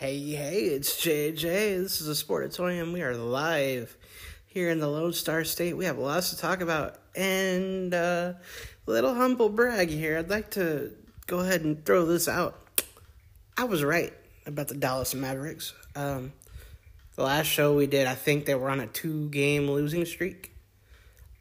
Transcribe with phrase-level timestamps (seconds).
[0.00, 1.42] Hey, hey, it's JJ.
[1.42, 2.94] This is a Sportatorium.
[2.94, 3.98] We are live
[4.46, 5.76] here in the Lone Star State.
[5.76, 6.96] We have lots to talk about.
[7.14, 8.32] And uh,
[8.86, 10.16] little humble brag here.
[10.16, 10.92] I'd like to
[11.26, 12.58] go ahead and throw this out.
[13.58, 14.14] I was right
[14.46, 15.74] about the Dallas Mavericks.
[15.94, 16.32] Um,
[17.16, 20.54] the last show we did, I think they were on a two game losing streak.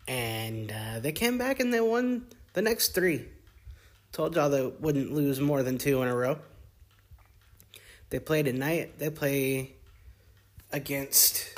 [0.06, 3.24] And uh, they came back and they won the next three.
[4.12, 6.40] Told y'all they wouldn't lose more than two in a row.
[8.10, 8.98] They play tonight.
[8.98, 9.76] They play
[10.72, 11.58] against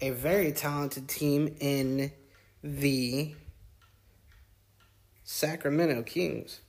[0.00, 2.12] a very talented team in
[2.62, 3.34] the
[5.22, 6.60] Sacramento Kings.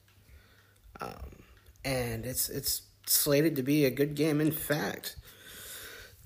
[1.02, 1.44] Um,
[1.84, 4.40] and it's it's slated to be a good game.
[4.40, 5.16] In fact,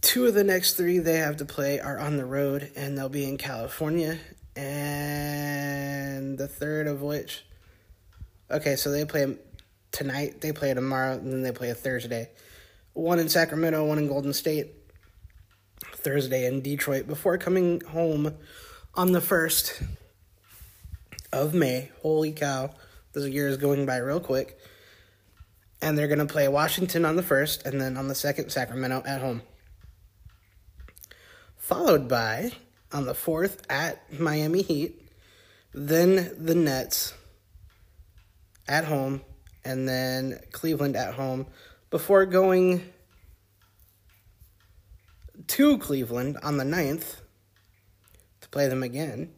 [0.02, 3.10] two of the next three they have to play are on the road, and they'll
[3.10, 4.20] be in California.
[4.56, 7.46] And the third of which,
[8.52, 9.38] okay, so they play
[9.92, 12.30] tonight, they play tomorrow, and then they play a Thursday.
[12.94, 14.76] One in Sacramento, one in Golden State.
[15.94, 18.36] Thursday in Detroit before coming home
[18.96, 19.86] on the 1st
[21.32, 21.92] of May.
[22.02, 22.72] Holy cow,
[23.14, 24.58] this year is going by real quick.
[25.82, 29.04] And they're going to play Washington on the 1st, and then on the 2nd, Sacramento
[29.06, 29.42] at home.
[31.58, 32.52] Followed by,
[32.92, 35.08] on the 4th, at Miami Heat,
[35.74, 37.14] then the Nets
[38.68, 39.22] at home,
[39.64, 41.48] and then Cleveland at home
[41.90, 42.84] before going
[45.48, 47.16] to Cleveland on the 9th
[48.42, 49.34] to play them again.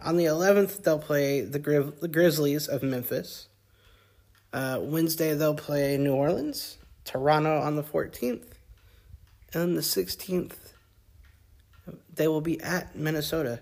[0.00, 3.48] On the 11th, they'll play the, Gri- the Grizzlies of Memphis.
[4.52, 8.44] Uh, Wednesday, they'll play New Orleans, Toronto on the 14th,
[9.52, 10.72] and the 16th,
[12.14, 13.60] they will be at Minnesota.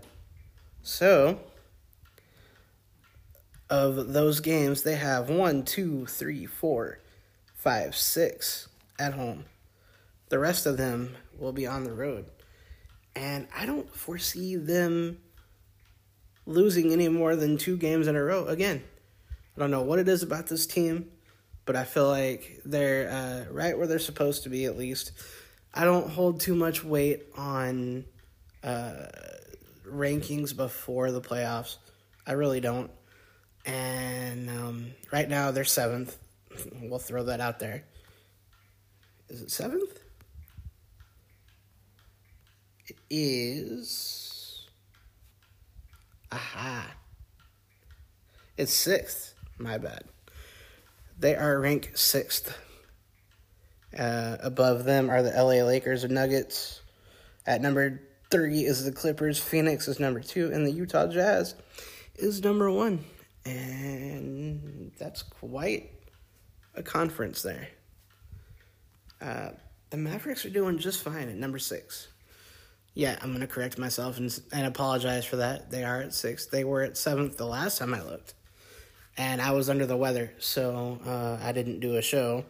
[0.82, 1.40] So,
[3.68, 7.00] of those games, they have one, two, three, four,
[7.54, 9.44] five, six at home.
[10.28, 12.26] The rest of them will be on the road.
[13.14, 15.18] And I don't foresee them
[16.44, 18.82] losing any more than two games in a row again.
[19.56, 21.10] I don't know what it is about this team,
[21.64, 25.12] but I feel like they're uh, right where they're supposed to be at least.
[25.74, 28.04] I don't hold too much weight on
[28.62, 29.06] uh,
[29.86, 31.76] rankings before the playoffs.
[32.26, 32.90] I really don't.
[33.66, 36.16] And um, right now they're seventh.
[36.80, 37.84] We'll throw that out there.
[39.28, 39.98] Is it seventh?
[42.88, 44.66] It is.
[46.30, 46.94] Aha.
[48.56, 49.34] It's sixth.
[49.58, 50.04] My bad.
[51.18, 52.56] They are ranked sixth.
[53.98, 56.82] Uh, above them are the LA Lakers and Nuggets.
[57.46, 59.38] At number three is the Clippers.
[59.38, 60.52] Phoenix is number two.
[60.52, 61.54] And the Utah Jazz
[62.14, 63.04] is number one.
[63.46, 65.92] And that's quite
[66.74, 67.68] a conference there.
[69.20, 69.50] Uh,
[69.90, 72.08] the Mavericks are doing just fine at number six.
[72.94, 75.70] Yeah, I'm going to correct myself and, and apologize for that.
[75.70, 76.46] They are at six.
[76.46, 78.34] They were at seventh the last time I looked.
[79.16, 82.44] And I was under the weather, so uh, I didn't do a show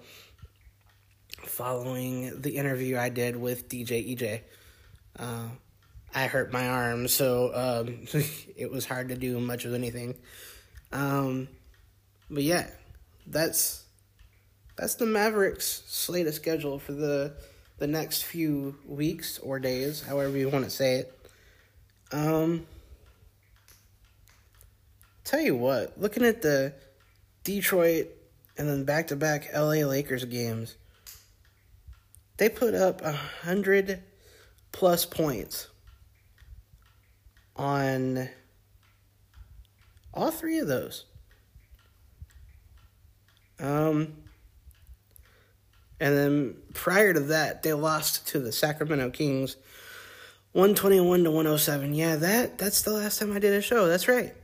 [1.44, 4.40] following the interview I did with DJ EJ.
[5.18, 5.48] Uh,
[6.14, 8.06] I hurt my arm, so um,
[8.56, 10.16] it was hard to do much of anything.
[10.92, 11.48] Um,
[12.30, 12.68] but yeah,
[13.26, 13.84] that's
[14.76, 17.34] that's the Mavericks slate of schedule for the
[17.78, 21.18] the next few weeks or days, however you want to say it.
[22.12, 22.66] Um,
[25.24, 26.72] tell you what, looking at the
[27.44, 28.08] Detroit
[28.56, 30.76] and then back to back LA Lakers games,
[32.38, 34.02] they put up a hundred
[34.72, 35.68] plus points
[37.56, 38.28] on
[40.16, 41.04] all three of those.
[43.60, 44.14] Um,
[46.00, 49.56] and then prior to that, they lost to the Sacramento Kings
[50.52, 51.94] 121 to 107.
[51.94, 53.88] Yeah, that that's the last time I did a show.
[53.88, 54.34] That's right.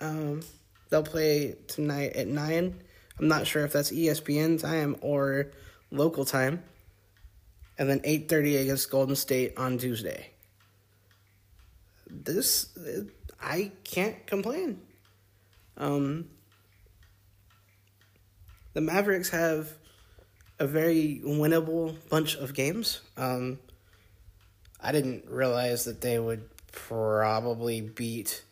[0.00, 0.42] Um,
[0.90, 2.82] they'll play tonight at 9.
[3.18, 5.50] I'm not sure if that's ESPN time or
[5.90, 6.62] local time.
[7.78, 10.30] And then 8:30 against Golden State on Tuesday.
[12.06, 12.68] This
[13.40, 14.80] I can't complain.
[15.82, 16.26] Um,
[18.72, 19.68] the Mavericks have
[20.60, 23.00] a very winnable bunch of games.
[23.16, 23.58] Um,
[24.80, 28.44] I didn't realize that they would probably beat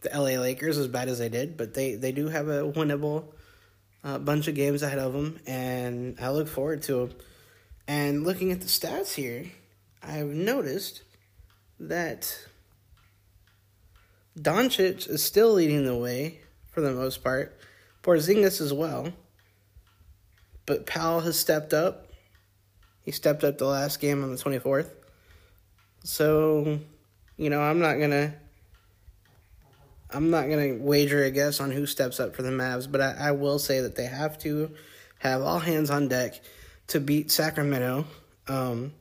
[0.00, 3.26] the LA Lakers as bad as they did, but they, they do have a winnable
[4.02, 7.10] uh, bunch of games ahead of them, and I look forward to them.
[7.86, 9.50] And looking at the stats here,
[10.02, 11.02] I've noticed
[11.78, 12.46] that
[14.38, 16.40] Doncic is still leading the way
[16.74, 17.56] for the most part.
[18.02, 19.12] Porzingis as well.
[20.66, 22.08] But Powell has stepped up
[23.02, 24.90] He stepped up the last game on the 24th.
[26.02, 26.80] So,
[27.36, 28.34] you know, I'm not going to
[30.10, 33.00] I'm not going to wager a guess on who steps up for the Mavs, but
[33.00, 34.70] I, I will say that they have to
[35.18, 36.40] have all hands on deck
[36.88, 38.06] to beat Sacramento.
[38.46, 38.92] Um,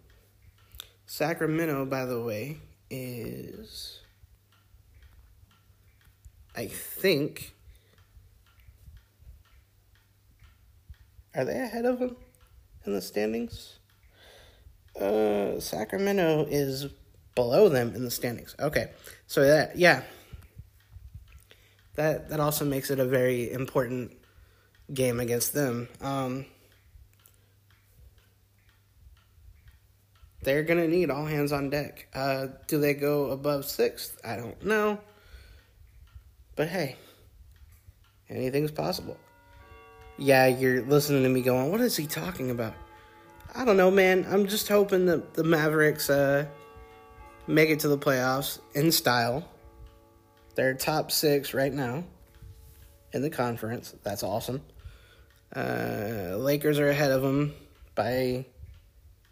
[1.06, 2.58] Sacramento, by the way,
[2.90, 4.00] is
[6.56, 7.53] I think
[11.36, 12.16] are they ahead of them
[12.86, 13.80] in the standings?
[15.00, 16.88] Uh, Sacramento is
[17.36, 18.56] below them in the standings.
[18.60, 18.92] Okay,
[19.28, 20.04] so that yeah,
[21.96, 24.12] that that also makes it a very important
[24.94, 25.88] game against them.
[26.02, 26.46] Um,
[30.44, 32.08] they're gonna need all hands on deck.
[32.14, 34.20] Uh, do they go above sixth?
[34.24, 35.00] I don't know,
[36.56, 36.98] but hey,
[38.30, 39.18] anything's possible.
[40.18, 42.74] Yeah, you're listening to me going, "What is he talking about?"
[43.56, 44.26] I don't know, man.
[44.30, 46.46] I'm just hoping that the Mavericks uh,
[47.48, 49.48] make it to the playoffs in style.
[50.56, 52.04] They're top six right now
[53.12, 53.94] in the conference.
[54.04, 54.62] That's awesome.
[55.56, 57.54] Uh, Lakers are ahead of them
[57.96, 58.46] by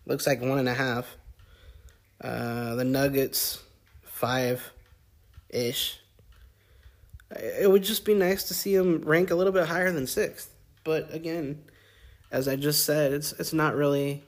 [0.06, 1.18] looks like one and a half.
[2.20, 3.64] Uh, the Nuggets
[4.04, 4.72] five
[5.50, 6.00] ish.
[7.32, 10.50] It would just be nice to see them rank a little bit higher than sixth.
[10.84, 11.64] But again,
[12.32, 14.24] as I just said, it's it's not really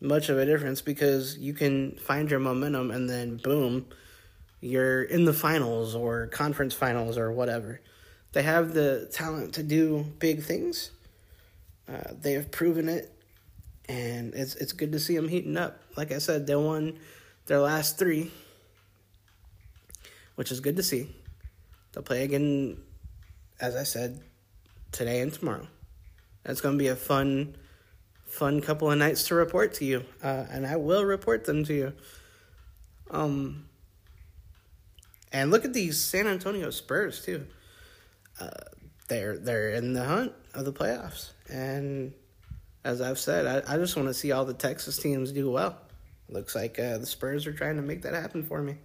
[0.00, 3.86] much of a difference because you can find your momentum and then boom,
[4.60, 7.80] you're in the finals or conference finals or whatever.
[8.32, 10.90] They have the talent to do big things.
[11.88, 13.12] Uh, they have proven it,
[13.88, 15.80] and it's it's good to see them heating up.
[15.96, 16.98] Like I said, they won
[17.46, 18.30] their last three,
[20.34, 21.08] which is good to see.
[21.92, 22.76] They'll play again,
[23.60, 24.20] as I said,
[24.96, 25.66] today and tomorrow.
[26.44, 27.56] It's going to be a fun,
[28.24, 31.74] fun couple of nights to report to you, uh, and I will report them to
[31.74, 31.92] you.
[33.10, 33.68] Um,
[35.32, 37.46] and look at these San Antonio Spurs too.
[38.40, 38.48] Uh,
[39.08, 42.12] they're they're in the hunt of the playoffs, and
[42.84, 45.76] as I've said, I, I just want to see all the Texas teams do well.
[46.28, 48.76] Looks like uh, the Spurs are trying to make that happen for me.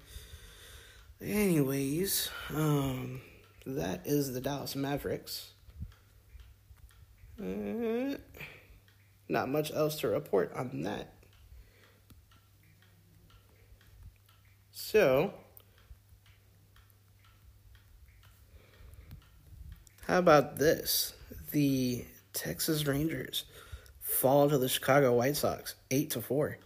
[1.21, 3.21] Anyways, um,
[3.65, 5.51] that is the Dallas Mavericks.
[7.41, 8.17] Uh,
[9.27, 11.13] not much else to report on that.
[14.71, 15.33] So,
[20.05, 21.13] how about this?
[21.51, 23.45] The Texas Rangers
[23.99, 26.57] fall to the Chicago White Sox 8 to 4.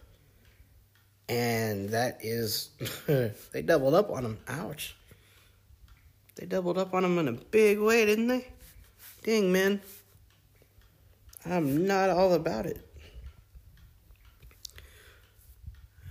[1.28, 2.70] And that is
[3.06, 4.38] they doubled up on them.
[4.48, 4.94] Ouch.
[6.34, 8.46] They doubled up on them in a big way, didn't they?
[9.22, 9.80] Dang, man.
[11.48, 12.80] I'm not all about it.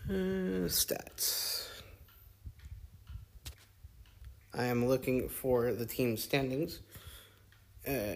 [0.09, 1.67] Uh, stats.
[4.53, 6.79] I am looking for the team standings.
[7.87, 8.15] Uh,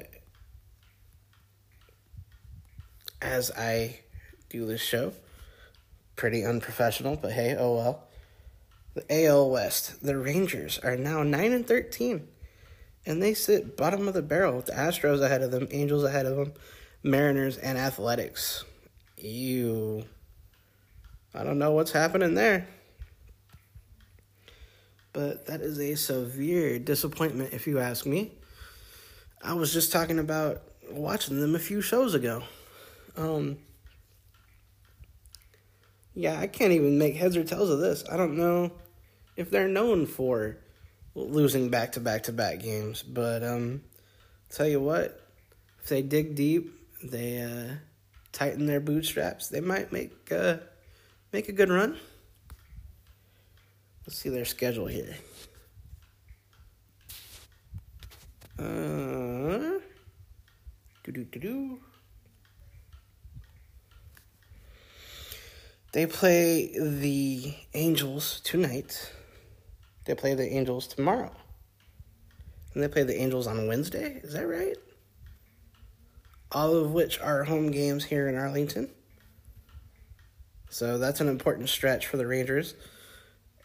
[3.22, 4.00] as I
[4.50, 5.14] do this show.
[6.16, 8.04] Pretty unprofessional, but hey, oh well.
[8.96, 12.28] The AL West, the Rangers are now 9 and 13,
[13.06, 16.26] and they sit bottom of the barrel with the Astros ahead of them, Angels ahead
[16.26, 16.54] of them,
[17.04, 18.64] Mariners, and Athletics.
[19.18, 20.06] You.
[21.34, 22.68] I don't know what's happening there.
[25.14, 28.34] But that is a severe disappointment, if you ask me.
[29.42, 32.44] I was just talking about watching them a few shows ago.
[33.16, 33.58] Um,
[36.14, 38.04] yeah, I can't even make heads or tails of this.
[38.12, 38.72] I don't know
[39.36, 40.58] if they're known for
[41.16, 43.82] losing back to back to back games, but um,
[44.50, 45.22] tell you what,
[45.82, 47.76] if they dig deep, they uh,
[48.32, 50.58] tighten their bootstraps, they might make uh,
[51.32, 51.98] make a good run.
[54.06, 55.16] Let's see their schedule here.
[58.58, 59.80] Uh,
[61.04, 61.80] do do do do.
[65.92, 69.12] They play the Angels tonight.
[70.06, 71.32] They play the Angels tomorrow.
[72.74, 74.22] And they play the Angels on Wednesday.
[74.24, 74.78] Is that right?
[76.52, 78.90] All of which are home games here in Arlington.
[80.70, 82.76] So that's an important stretch for the Rangers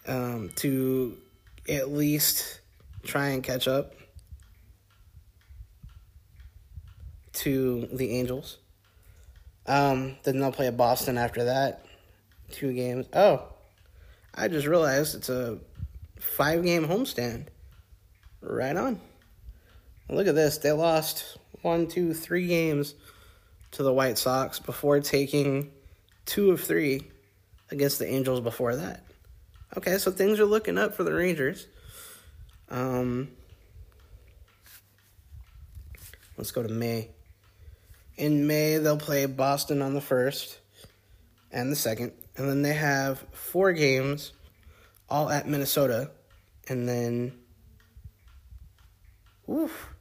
[0.07, 1.17] um, to
[1.69, 2.61] at least
[3.05, 3.95] try and catch up
[7.35, 8.59] to the Angels.
[9.67, 11.85] Um, then they'll play Boston after that
[12.51, 13.07] two games.
[13.13, 13.43] Oh,
[14.35, 15.59] I just realized it's a
[16.19, 17.47] five game homestand.
[18.41, 19.01] Right on.
[20.09, 20.59] Look at this.
[20.59, 22.95] They lost one, two, three games
[23.73, 25.73] to the White Sox before taking
[26.27, 27.03] two of three
[27.71, 29.05] against the Angels before that.
[29.77, 31.67] Okay, so things are looking up for the Rangers.
[32.69, 33.31] Um,
[36.37, 37.11] let's go to May.
[38.17, 40.61] In May, they'll play Boston on the first
[41.51, 44.33] and the second, and then they have four games,
[45.09, 46.11] all at Minnesota,
[46.69, 47.33] and then,
[49.51, 49.94] oof,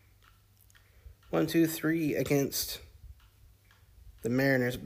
[1.33, 2.79] one, two, three against
[4.21, 4.77] the Mariners,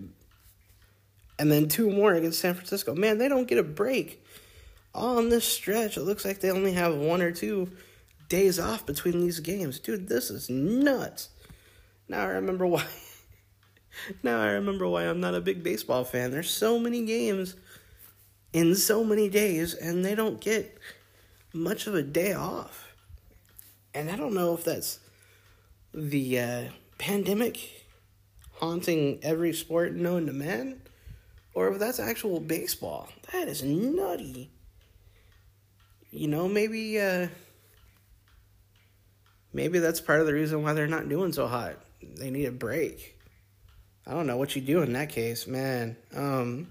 [1.38, 2.96] and then two more against San Francisco.
[2.96, 4.24] Man, they don't get a break.
[4.96, 7.70] On this stretch, it looks like they only have one or two
[8.30, 9.78] days off between these games.
[9.80, 11.30] Dude, this is nuts.
[12.08, 12.86] Now I remember why.
[14.24, 16.32] now I remember why I'm not a big baseball fan.
[16.32, 17.58] There's so many games
[18.54, 20.78] in so many days, and they don't get
[21.54, 22.88] much of a day off.
[23.94, 25.02] And I don't know if that's
[25.98, 26.64] the uh,
[27.00, 27.86] pandemic
[28.54, 30.80] haunting every sport known to man,
[31.56, 33.10] or if that's actual baseball.
[33.32, 34.52] That is nutty.
[36.12, 37.30] You know, maybe uh,
[39.52, 41.78] maybe that's part of the reason why they're not doing so hot.
[42.02, 43.18] They need a break.
[44.06, 45.98] I don't know what you do in that case, man.
[46.16, 46.68] Um,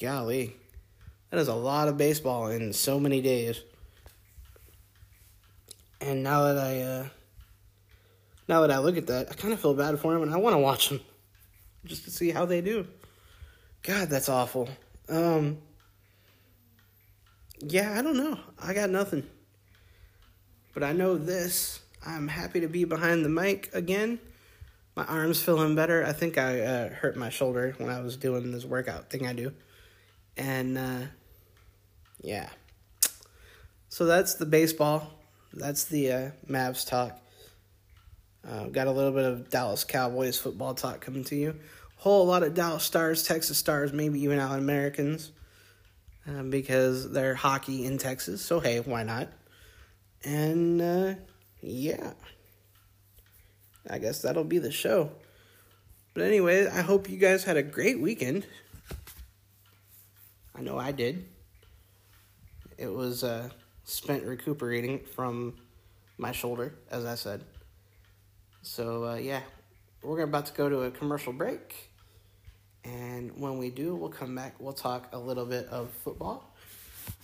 [0.00, 0.56] golly,
[1.30, 3.60] that is a lot of baseball in so many days.
[6.08, 7.06] And now that I uh,
[8.48, 10.38] now that I look at that, I kind of feel bad for him, and I
[10.38, 11.00] want to watch him
[11.84, 12.86] just to see how they do.
[13.82, 14.70] God, that's awful.
[15.10, 15.58] Um,
[17.60, 18.38] yeah, I don't know.
[18.58, 19.28] I got nothing.
[20.72, 21.80] But I know this.
[22.06, 24.18] I'm happy to be behind the mic again.
[24.96, 26.06] My arm's feeling better.
[26.06, 29.34] I think I uh, hurt my shoulder when I was doing this workout thing I
[29.34, 29.52] do.
[30.38, 31.00] And uh,
[32.22, 32.48] yeah.
[33.90, 35.17] So that's the baseball.
[35.52, 37.20] That's the uh, Mavs talk.
[38.46, 41.58] Uh, got a little bit of Dallas Cowboys football talk coming to you.
[41.96, 45.32] Whole lot of Dallas Stars, Texas Stars, maybe even Allen Americans,
[46.28, 48.40] uh, because they're hockey in Texas.
[48.40, 49.28] So hey, why not?
[50.24, 51.14] And uh,
[51.60, 52.12] yeah,
[53.90, 55.10] I guess that'll be the show.
[56.14, 58.46] But anyway, I hope you guys had a great weekend.
[60.54, 61.26] I know I did.
[62.76, 63.50] It was uh,
[63.88, 65.54] spent recuperating from
[66.18, 67.42] my shoulder, as I said.
[68.60, 69.40] So, uh, yeah,
[70.02, 71.90] we're about to go to a commercial break.
[72.84, 74.56] And when we do, we'll come back.
[74.58, 76.54] We'll talk a little bit of football.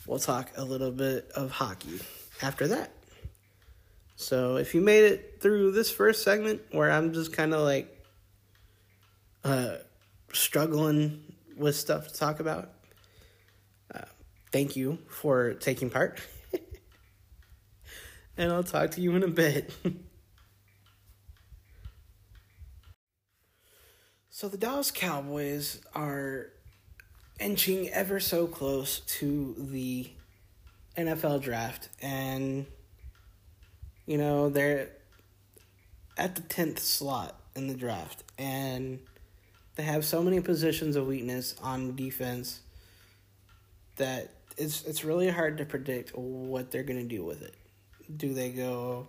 [0.06, 2.00] We'll talk a little bit of hockey
[2.40, 2.92] after that.
[4.16, 7.94] So, if you made it through this first segment where I'm just kind of like
[9.42, 9.76] uh,
[10.32, 12.70] struggling with stuff to talk about,
[13.94, 14.06] uh,
[14.50, 16.20] thank you for taking part.
[18.36, 19.72] And I'll talk to you in a bit.
[24.36, 26.48] So the Dallas Cowboys are
[27.38, 30.10] inching ever so close to the
[30.98, 32.66] NFL draft, and
[34.06, 34.88] you know they're
[36.18, 38.98] at the tenth slot in the draft, and
[39.76, 42.60] they have so many positions of weakness on defense
[43.96, 47.54] that it's it's really hard to predict what they're gonna do with it.
[48.16, 49.08] Do they go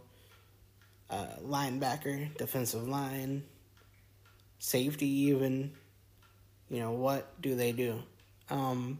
[1.10, 3.44] uh, linebacker, defensive line?
[4.60, 5.74] safety even?
[6.70, 8.02] You know what do they do?
[8.50, 9.00] Um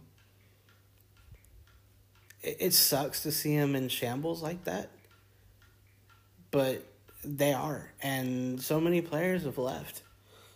[2.44, 4.92] it, it sucks to see them in shambles like that
[6.52, 6.86] but
[7.26, 7.92] they are.
[8.02, 10.04] And so many players have left.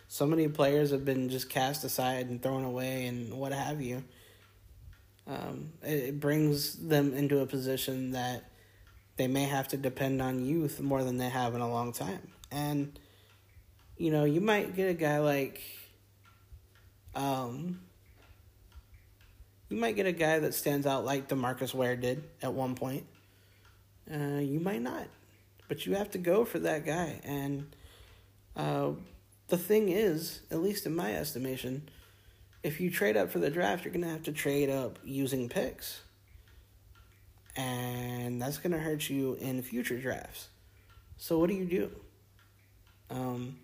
[0.08, 4.02] So many players have been just cast aside and thrown away and what have you.
[5.26, 8.49] Um, it, it brings them into a position that
[9.20, 12.26] they may have to depend on youth more than they have in a long time
[12.50, 12.98] and
[14.00, 15.60] you know, you might get a guy like,
[17.14, 17.82] um,
[19.68, 23.04] you might get a guy that stands out like Demarcus Ware did at one point.
[24.10, 25.06] Uh, you might not,
[25.68, 27.20] but you have to go for that guy.
[27.24, 27.76] And
[28.56, 28.92] uh,
[29.48, 31.90] the thing is, at least in my estimation,
[32.62, 35.50] if you trade up for the draft, you're going to have to trade up using
[35.50, 36.00] picks.
[37.60, 40.48] And that's going to hurt you in future drafts.
[41.18, 41.90] So, what do you do?
[43.10, 43.58] Um,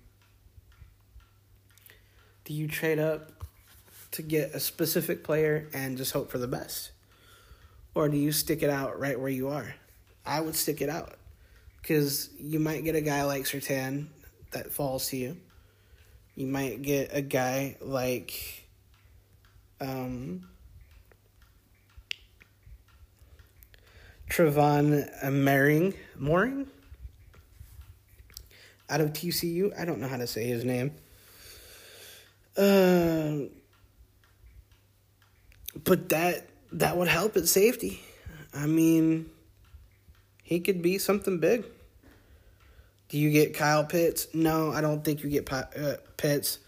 [2.45, 3.31] do you trade up
[4.13, 6.91] to get a specific player and just hope for the best?
[7.95, 9.75] Or do you stick it out right where you are?
[10.27, 11.15] I would stick it out
[11.81, 14.07] because you might get a guy like Surtain
[14.51, 15.37] that falls to you.
[16.35, 18.67] You might get a guy like
[19.81, 20.47] um,
[24.31, 26.67] Trevon Moehrig, Mooring
[28.89, 29.79] out of TCU.
[29.79, 30.93] I don't know how to say his name.
[32.57, 33.49] Uh,
[35.85, 38.03] but that that would help at safety.
[38.55, 39.31] I mean,
[40.43, 41.65] he could be something big.
[43.09, 44.29] Do you get Kyle Pitts?
[44.35, 45.65] No, I don't think you get uh,
[46.17, 46.59] Pitts.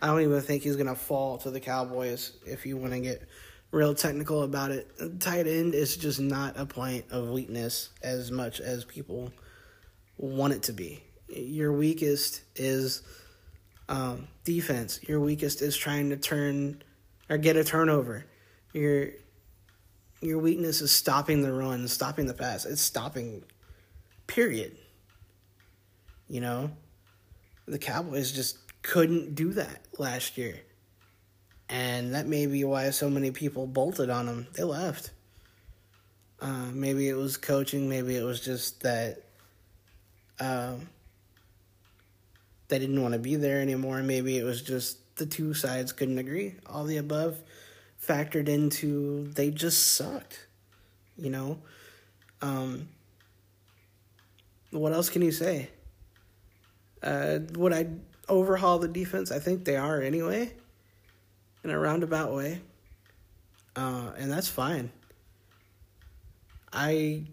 [0.00, 3.26] I don't even think he's gonna fall to the Cowboys if you want to get
[3.70, 5.20] real technical about it.
[5.20, 9.32] Tight end is just not a point of weakness as much as people
[10.16, 11.02] want it to be.
[11.28, 13.02] Your weakest is
[13.88, 15.00] um, defense.
[15.06, 16.82] Your weakest is trying to turn
[17.28, 18.24] or get a turnover.
[18.72, 19.10] Your
[20.20, 22.64] your weakness is stopping the run, stopping the pass.
[22.64, 23.44] It's stopping.
[24.26, 24.76] Period.
[26.28, 26.70] You know,
[27.66, 30.60] the Cowboys just couldn't do that last year.
[31.68, 34.46] And that may be why so many people bolted on them.
[34.54, 35.10] They left.
[36.40, 37.88] Uh, maybe it was coaching.
[37.88, 39.22] Maybe it was just that
[40.40, 40.74] uh,
[42.68, 44.02] they didn't want to be there anymore.
[44.02, 46.54] Maybe it was just the two sides couldn't agree.
[46.66, 47.38] All the above
[48.02, 50.46] factored into they just sucked.
[51.16, 51.58] You know?
[52.40, 52.88] Um,
[54.70, 55.70] what else can you say?
[57.02, 57.88] Uh, would I
[58.28, 59.30] overhaul the defense?
[59.30, 60.52] I think they are anyway,
[61.64, 62.60] in a roundabout way.
[63.76, 64.90] Uh, and that's fine.
[66.72, 67.24] I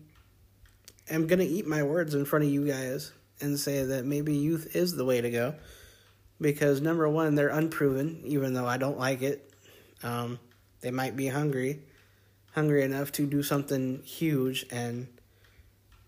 [1.09, 4.35] am going to eat my words in front of you guys and say that maybe
[4.35, 5.55] youth is the way to go.
[6.39, 9.53] Because number one, they're unproven, even though I don't like it.
[10.03, 10.39] Um,
[10.81, 11.81] they might be hungry,
[12.53, 15.07] hungry enough to do something huge and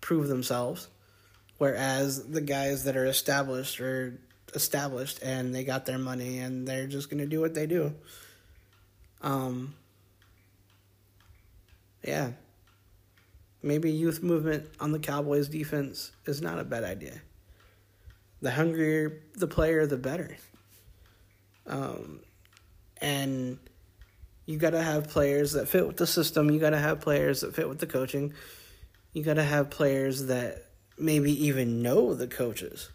[0.00, 0.88] prove themselves.
[1.56, 4.20] Whereas the guys that are established are
[4.54, 7.94] established and they got their money and they're just going to do what they do.
[9.22, 9.74] Um,
[12.04, 12.32] yeah.
[13.62, 17.20] Maybe youth movement on the Cowboys defense is not a bad idea.
[18.40, 20.36] The hungrier the player, the better.
[21.66, 22.20] Um,
[23.00, 23.58] and
[24.46, 26.50] you got to have players that fit with the system.
[26.50, 28.32] You got to have players that fit with the coaching.
[29.12, 30.64] You got to have players that
[30.96, 32.90] maybe even know the coaches.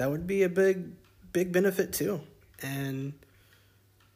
[0.00, 0.92] That would be a big,
[1.30, 2.22] big benefit too.
[2.62, 3.12] And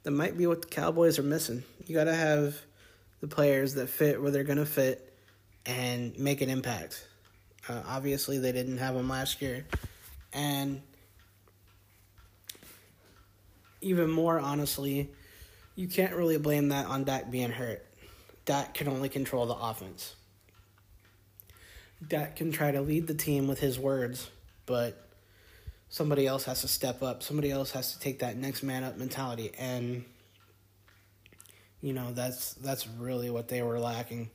[0.03, 1.63] that might be what the Cowboys are missing.
[1.87, 2.59] You got to have
[3.21, 5.15] the players that fit where they're going to fit
[5.67, 7.07] and make an impact.
[7.69, 9.67] Uh, obviously, they didn't have them last year.
[10.33, 10.81] And
[13.83, 15.11] even more honestly,
[15.77, 17.85] you can't really blame that on Dak being hurt.
[18.47, 20.17] Dak can only control the offense.
[22.09, 24.31] Dak can try to lead the team with his words,
[24.65, 25.04] but
[25.95, 27.23] somebody else has to step up.
[27.23, 30.05] Somebody else has to take that next man up mentality, and
[31.81, 34.29] you know that's that's really what they were lacking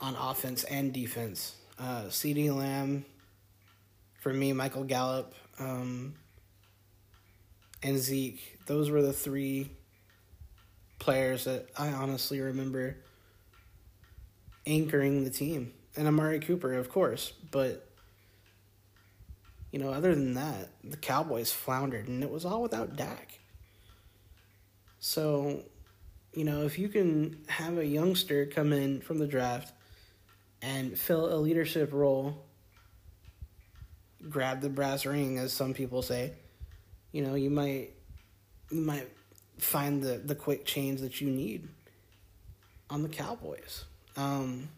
[0.00, 1.54] on offense and defense.
[1.78, 3.04] Uh, CeeDee Lamb,
[4.18, 6.14] for me, Michael Gallup, um,
[7.84, 8.58] and Zeke.
[8.66, 9.70] Those were the three
[10.98, 12.96] players that I honestly remember
[14.66, 17.32] anchoring the team and Amari Cooper, of course.
[17.52, 17.83] But
[19.74, 23.40] you know, other than that, the Cowboys floundered, and it was all without Dak.
[25.00, 25.64] So,
[26.32, 29.72] you know, if you can have a youngster come in from the draft
[30.62, 32.44] and fill a leadership role,
[34.30, 36.34] grab the brass ring, as some people say,
[37.10, 37.94] you know, you might
[38.70, 39.08] you might
[39.58, 41.66] find the the quick change that you need
[42.88, 43.86] on the Cowboys.
[44.16, 44.68] Um,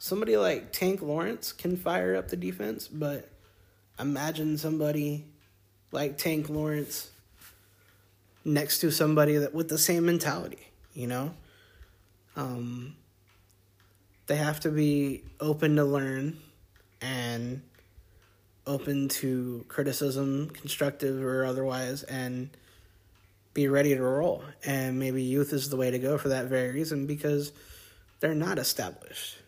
[0.00, 3.28] somebody like Tank Lawrence can fire up the defense, but
[3.98, 5.26] imagine somebody
[5.92, 7.10] like Tank Lawrence
[8.42, 11.34] next to somebody that with the same mentality, you know?
[12.34, 12.96] Um,
[14.26, 16.38] they have to be open to learn
[17.02, 17.60] and
[18.66, 22.48] open to criticism, constructive or otherwise, and
[23.52, 24.44] be ready to roll.
[24.64, 27.52] And maybe youth is the way to go for that very reason because
[28.20, 29.39] they're not established.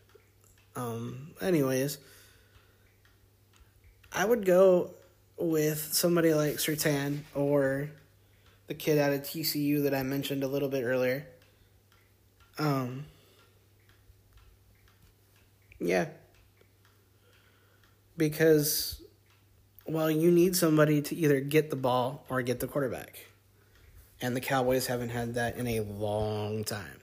[0.74, 1.98] Um, anyways,
[4.12, 4.90] I would go
[5.36, 7.90] with somebody like Surtain or
[8.68, 11.26] the kid out of TCU that I mentioned a little bit earlier.
[12.58, 13.06] Um,
[15.78, 16.06] yeah.
[18.16, 19.02] Because,
[19.86, 23.26] well, you need somebody to either get the ball or get the quarterback.
[24.20, 27.01] And the Cowboys haven't had that in a long time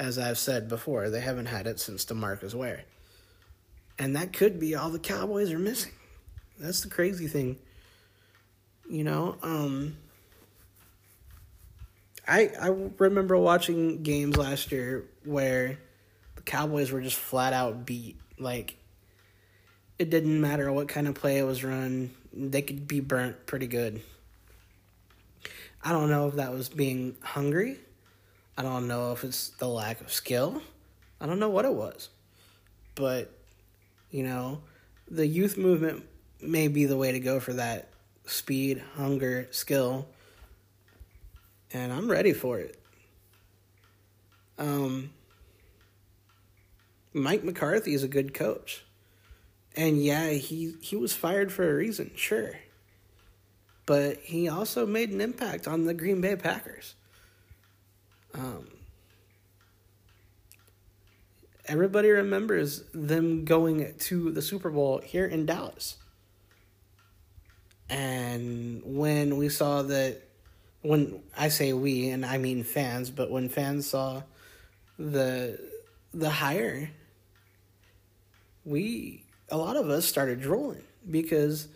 [0.00, 2.84] as I've said before, they haven't had it since DeMarcus Ware.
[3.98, 5.92] And that could be all the Cowboys are missing.
[6.58, 7.58] That's the crazy thing.
[8.88, 9.98] You know, um,
[12.26, 15.78] I I remember watching games last year where
[16.34, 18.16] the Cowboys were just flat out beat.
[18.38, 18.76] Like
[19.98, 23.66] it didn't matter what kind of play it was run, they could be burnt pretty
[23.66, 24.00] good.
[25.84, 27.78] I don't know if that was being hungry.
[28.56, 30.62] I don't know if it's the lack of skill.
[31.20, 32.08] I don't know what it was.
[32.94, 33.30] But,
[34.10, 34.60] you know,
[35.10, 36.04] the youth movement
[36.40, 37.88] may be the way to go for that
[38.26, 40.06] speed, hunger, skill.
[41.72, 42.80] And I'm ready for it.
[44.58, 45.10] Um,
[47.12, 48.84] Mike McCarthy is a good coach.
[49.76, 52.58] And yeah, he, he was fired for a reason, sure.
[53.86, 56.94] But he also made an impact on the Green Bay Packers.
[58.34, 58.68] Um,
[61.66, 65.96] everybody remembers them going to the Super Bowl here in Dallas.
[67.88, 70.22] And when we saw that,
[70.82, 74.22] when I say we, and I mean fans, but when fans saw
[74.98, 75.58] the
[76.12, 76.90] the hire,
[78.64, 81.68] we a lot of us started drooling because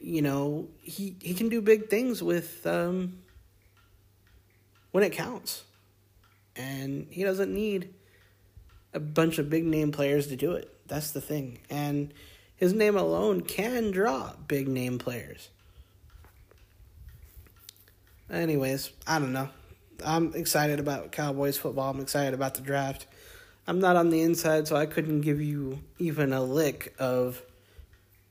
[0.00, 3.18] you know he he can do big things with um,
[4.96, 5.62] when it counts,
[6.56, 7.92] and he doesn't need
[8.94, 10.74] a bunch of big name players to do it.
[10.86, 12.14] That's the thing, and
[12.56, 15.50] his name alone can draw big name players.
[18.32, 19.50] Anyways, I don't know.
[20.02, 21.90] I'm excited about Cowboys football.
[21.90, 23.04] I'm excited about the draft.
[23.66, 27.42] I'm not on the inside, so I couldn't give you even a lick of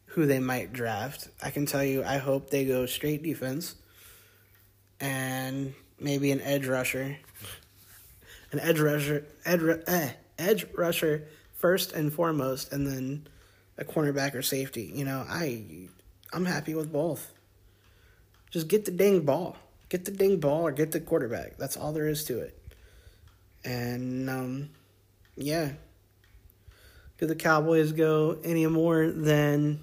[0.08, 1.28] who they might draft.
[1.43, 3.75] I can tell you, I hope they go straight defense
[4.99, 7.18] and maybe an edge rusher.
[8.52, 13.28] An edge rusher, edge, eh, edge rusher first and foremost, and then
[13.78, 14.92] a cornerback or safety.
[14.94, 15.90] You know, I,
[16.32, 17.34] I'm happy with both.
[18.52, 19.58] Just get the dang ball.
[19.90, 21.58] Get the dang ball or get the quarterback.
[21.58, 22.58] That's all there is to it.
[23.64, 24.70] And um,
[25.36, 25.72] yeah.
[27.18, 29.80] Do the Cowboys go any more than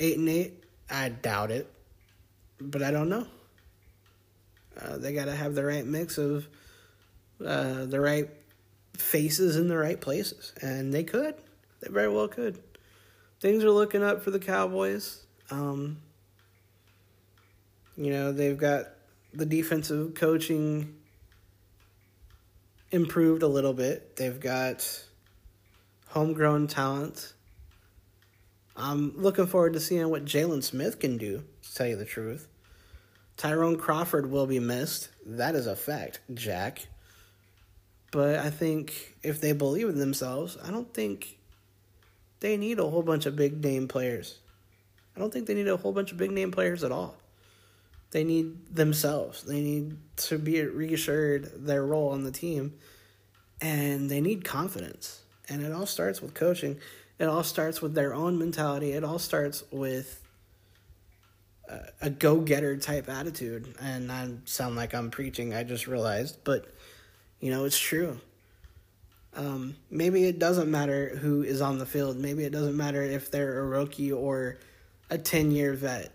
[0.00, 0.64] eight and eight?
[0.90, 1.72] I doubt it,
[2.60, 3.26] but I don't know.
[4.80, 6.48] Uh, they got to have the right mix of
[7.44, 8.28] uh, the right
[8.96, 11.34] faces in the right places, and they could.
[11.80, 12.58] They very well could.
[13.40, 15.24] Things are looking up for the Cowboys.
[15.50, 15.98] Um,
[17.96, 18.86] you know, they've got
[19.34, 20.94] the defensive coaching
[22.90, 24.16] improved a little bit.
[24.16, 25.04] They've got
[26.08, 27.32] homegrown talent.
[28.76, 32.48] I'm looking forward to seeing what Jaylon Smith can do, to tell you the truth.
[33.42, 35.08] Tyrone Crawford will be missed.
[35.26, 36.86] That is a fact, Jack.
[38.12, 41.38] But I think if they believe in themselves, I don't think
[42.38, 44.38] they need a whole bunch of big name players.
[45.16, 47.16] I don't think they need a whole bunch of big name players at all.
[48.12, 49.42] They need themselves.
[49.42, 52.74] They need to be reassured their role on the team,
[53.60, 55.20] and they need confidence.
[55.48, 56.78] And it all starts with coaching.
[57.18, 58.92] It all starts with their own mentality.
[58.92, 60.21] It all starts with
[62.00, 63.74] a, go getter type attitude.
[63.80, 66.66] And I sound like I'm preaching, I just realized, but
[67.40, 68.20] you know, it's true.
[69.34, 72.16] Um, maybe it doesn't matter who is on the field.
[72.16, 74.58] Maybe it doesn't matter if they're a rookie or
[75.10, 76.12] a 10 year vet.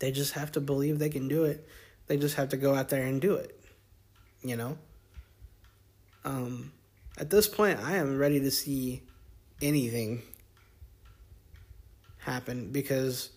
[0.00, 1.66] They just have to believe they can do it.
[2.08, 3.58] They just have to go out there and do it.
[4.42, 4.78] You know?
[6.24, 6.72] Um,
[7.16, 9.02] at this point, I am ready to see
[9.62, 10.22] anything
[12.18, 13.30] happen because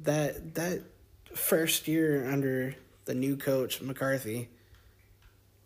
[0.00, 0.82] that that
[1.34, 4.48] first year under the new coach McCarthy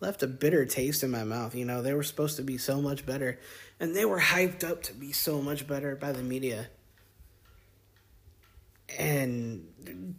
[0.01, 1.55] left a bitter taste in my mouth.
[1.55, 3.39] You know, they were supposed to be so much better,
[3.81, 6.69] and they were hyped up to be so much better by the media.
[8.99, 9.69] And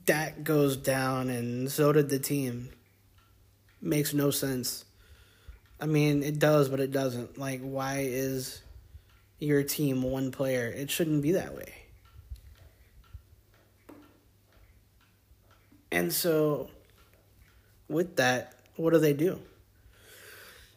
[0.06, 2.70] that goes down, and so did the team.
[3.82, 4.86] Makes no sense.
[5.80, 7.38] I mean, it does, but it doesn't.
[7.38, 8.62] Like, why is
[9.40, 10.68] your team one player?
[10.68, 11.74] It shouldn't be that way.
[15.92, 16.70] And so,
[17.88, 19.40] with that, what do they do?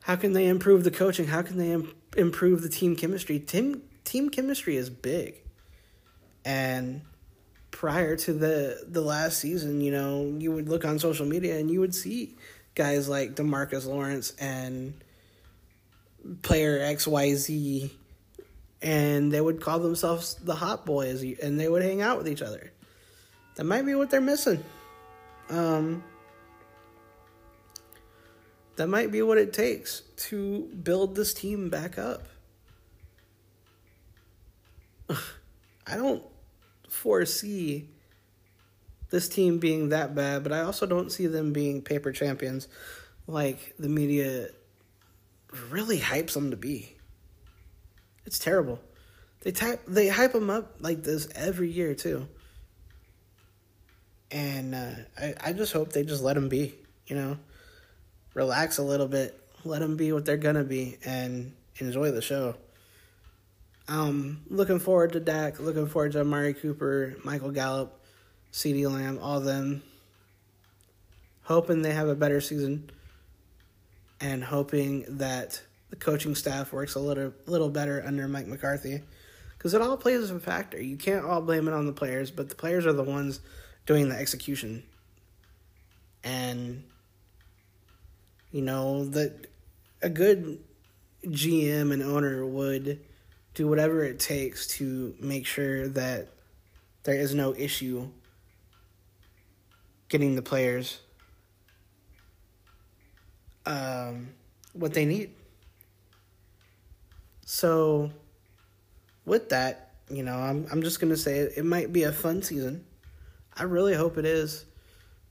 [0.03, 1.27] How can they improve the coaching?
[1.27, 3.38] How can they Im- improve the team chemistry?
[3.38, 5.37] Team team chemistry is big,
[6.44, 7.03] and
[7.70, 11.70] prior to the the last season, you know, you would look on social media and
[11.70, 12.37] you would see
[12.75, 14.94] guys like Demarcus Lawrence and
[16.42, 17.90] player XYZ
[18.81, 22.42] and they would call themselves the hot boys and they would hang out with each
[22.42, 22.72] other.
[23.57, 24.62] That might be what they're missing.
[25.50, 26.02] Um,
[28.76, 32.26] that might be what it takes to build this team back up.
[35.87, 36.22] I don't
[36.88, 37.88] foresee
[39.11, 42.68] this team being that bad, but I also don't see them being paper champions
[43.26, 44.48] like the media
[45.70, 46.96] really hypes them to be.
[48.24, 48.81] It's terrible.
[49.40, 52.28] They type they hype them up like this every year too.
[54.33, 54.90] And uh,
[55.21, 56.75] I I just hope they just let them be.
[57.07, 57.38] You know,
[58.35, 62.57] relax a little bit, let them be what they're gonna be, and enjoy the show.
[63.88, 65.61] Um, looking forward to Dak.
[65.61, 68.01] Looking forward to Amari Cooper, Michael Gallup,
[68.53, 69.83] CeeDee Lamb, all them.
[71.42, 72.88] Hoping they have a better season,
[74.21, 79.03] and hoping that the coaching staff works a little little better under Mike McCarthy,
[79.59, 80.81] because it all plays a factor.
[80.81, 83.40] You can't all blame it on the players, but the players are the ones
[83.87, 84.83] doing the execution.
[86.25, 86.85] And
[88.51, 89.47] you know that
[90.03, 90.62] a good
[91.25, 93.01] GM and owner would
[93.55, 96.29] do whatever it takes to make sure that
[97.03, 98.09] there is no issue
[100.09, 101.01] getting the players
[103.66, 104.29] um,
[104.73, 105.31] what they need.
[107.45, 108.11] So,
[109.25, 112.42] with that, you know, I'm I'm just gonna say it, it might be a fun
[112.42, 112.85] season.
[113.56, 114.64] I really hope it is.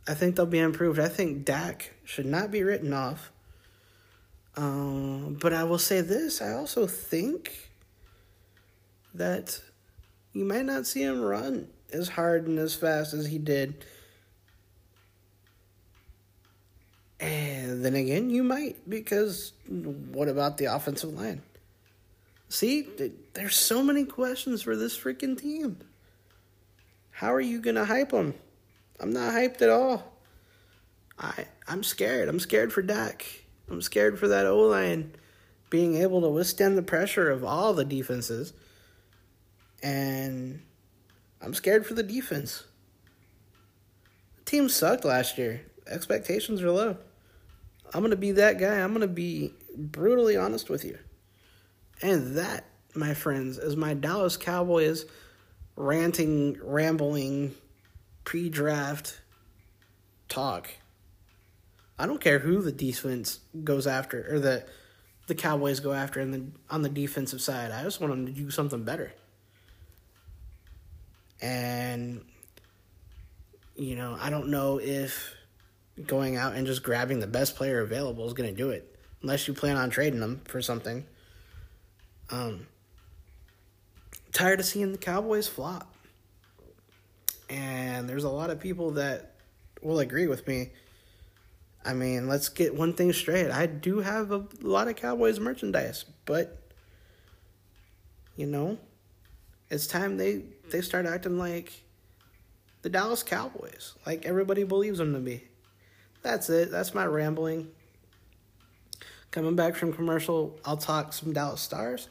[0.07, 0.99] I think they'll be improved.
[0.99, 3.31] I think Dak should not be written off.
[4.57, 7.69] Um, but I will say this: I also think
[9.13, 9.61] that
[10.33, 13.85] you might not see him run as hard and as fast as he did.
[17.19, 21.43] And then again, you might, because what about the offensive line?
[22.49, 22.87] See,
[23.33, 25.77] there's so many questions for this freaking team.
[27.11, 28.33] How are you going to hype them?
[28.99, 30.11] I'm not hyped at all.
[31.19, 32.29] I I'm scared.
[32.29, 33.25] I'm scared for Dak.
[33.69, 35.13] I'm scared for that O line
[35.69, 38.53] being able to withstand the pressure of all the defenses.
[39.81, 40.61] And
[41.41, 42.65] I'm scared for the defense.
[44.37, 45.61] The team sucked last year.
[45.87, 46.97] Expectations are low.
[47.93, 48.79] I'm going to be that guy.
[48.79, 50.97] I'm going to be brutally honest with you.
[52.01, 55.05] And that, my friends, is my Dallas Cowboys
[55.81, 57.55] ranting, rambling,
[58.23, 59.19] pre draft
[60.29, 60.69] talk.
[61.97, 64.65] I don't care who the defense goes after or the
[65.27, 67.71] the Cowboys go after in the on the defensive side.
[67.71, 69.11] I just want them to do something better.
[71.41, 72.23] And
[73.75, 75.33] you know, I don't know if
[76.05, 79.47] going out and just grabbing the best player available is going to do it unless
[79.47, 81.05] you plan on trading them for something.
[82.29, 82.67] Um
[84.31, 85.93] tired of seeing the Cowboys flop.
[87.49, 89.35] And there's a lot of people that
[89.81, 90.71] will agree with me.
[91.83, 93.49] I mean, let's get one thing straight.
[93.49, 96.57] I do have a lot of Cowboys merchandise, but
[98.35, 98.77] you know,
[99.69, 101.83] it's time they they start acting like
[102.83, 105.43] the Dallas Cowboys, like everybody believes them to be.
[106.21, 106.71] That's it.
[106.71, 107.69] That's my rambling.
[109.31, 112.09] Coming back from commercial, I'll talk some Dallas Stars,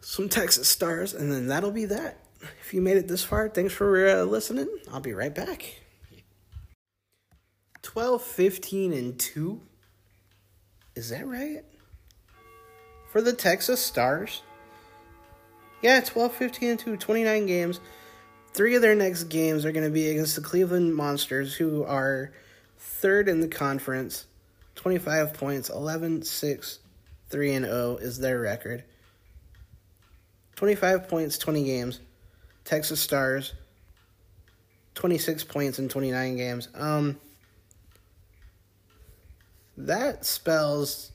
[0.00, 2.18] some Texas Stars, and then that'll be that.
[2.60, 4.68] If you made it this far, thanks for uh, listening.
[4.92, 5.80] I'll be right back.
[7.82, 9.60] 12, 15, and 2.
[10.94, 11.64] Is that right?
[13.10, 14.42] For the Texas Stars?
[15.82, 17.80] Yeah, 12, 15, and 2, 29 games.
[18.52, 22.32] Three of their next games are going to be against the Cleveland Monsters, who are
[22.78, 24.26] third in the conference.
[24.74, 26.78] 25 points, 11, 6,
[27.30, 28.84] 3, and 0 is their record.
[30.58, 32.00] 25 points, 20 games.
[32.64, 33.54] Texas Stars,
[34.96, 36.66] 26 points in 29 games.
[36.74, 37.20] Um,
[39.76, 41.12] that spells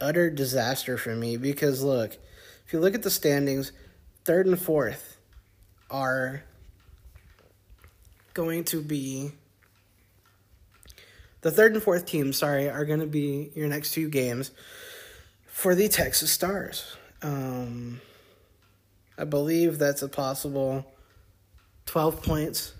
[0.00, 2.16] utter disaster for me because look,
[2.64, 3.72] if you look at the standings,
[4.24, 5.16] third and fourth
[5.90, 6.44] are
[8.32, 9.32] going to be
[11.40, 14.52] the third and fourth teams, sorry, are going to be your next two games
[15.46, 16.96] for the Texas Stars.
[17.22, 18.00] Um,
[19.22, 20.84] I believe that's a possible
[21.86, 22.74] 12 points.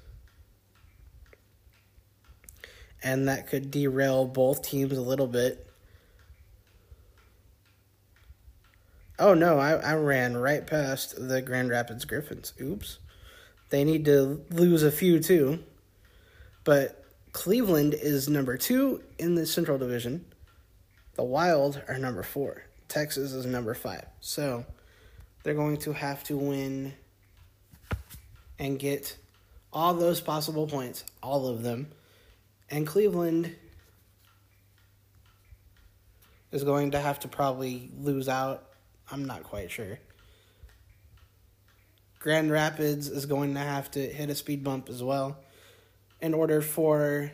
[3.00, 5.64] And that could derail both teams a little bit.
[9.20, 12.55] Oh no, I, I ran right past the Grand Rapids Griffins.
[12.61, 12.98] Oops.
[13.70, 15.61] They need to lose a few too.
[16.64, 20.24] But Cleveland is number two in the Central Division.
[21.14, 22.64] The Wild are number four.
[22.88, 24.07] Texas is number five.
[24.18, 24.66] So
[25.42, 26.94] they're going to have to win
[28.59, 29.16] and get
[29.72, 31.88] all those possible points, all of them.
[32.70, 33.55] And Cleveland
[36.50, 38.64] is going to have to probably lose out.
[39.11, 39.98] I'm not quite sure.
[42.18, 45.38] Grand Rapids is going to have to hit a speed bump as well
[46.20, 47.33] in order for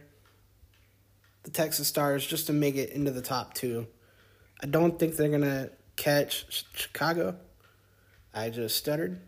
[1.42, 3.86] the Texas Stars just to make it into the top two.
[4.62, 7.36] I don't think they're going to catch Chicago.
[8.34, 9.20] I just stuttered.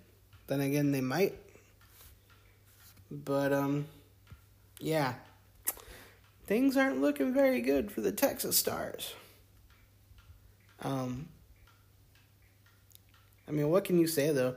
[0.47, 1.35] Then again, they might.
[3.11, 3.87] But, um,
[4.79, 5.15] yeah.
[6.47, 9.15] Things aren't looking very good for the Texas Stars.
[10.83, 11.29] Um,
[13.49, 14.57] I mean, what can you say, though?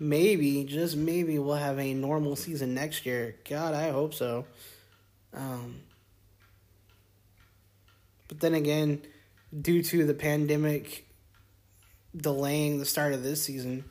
[0.00, 3.36] Maybe, just maybe, we'll have a normal season next year.
[3.48, 4.46] God, I hope so.
[5.34, 5.80] Um,
[8.28, 9.02] but then again,
[9.60, 11.07] due to the pandemic
[12.16, 13.84] delaying the start of this season,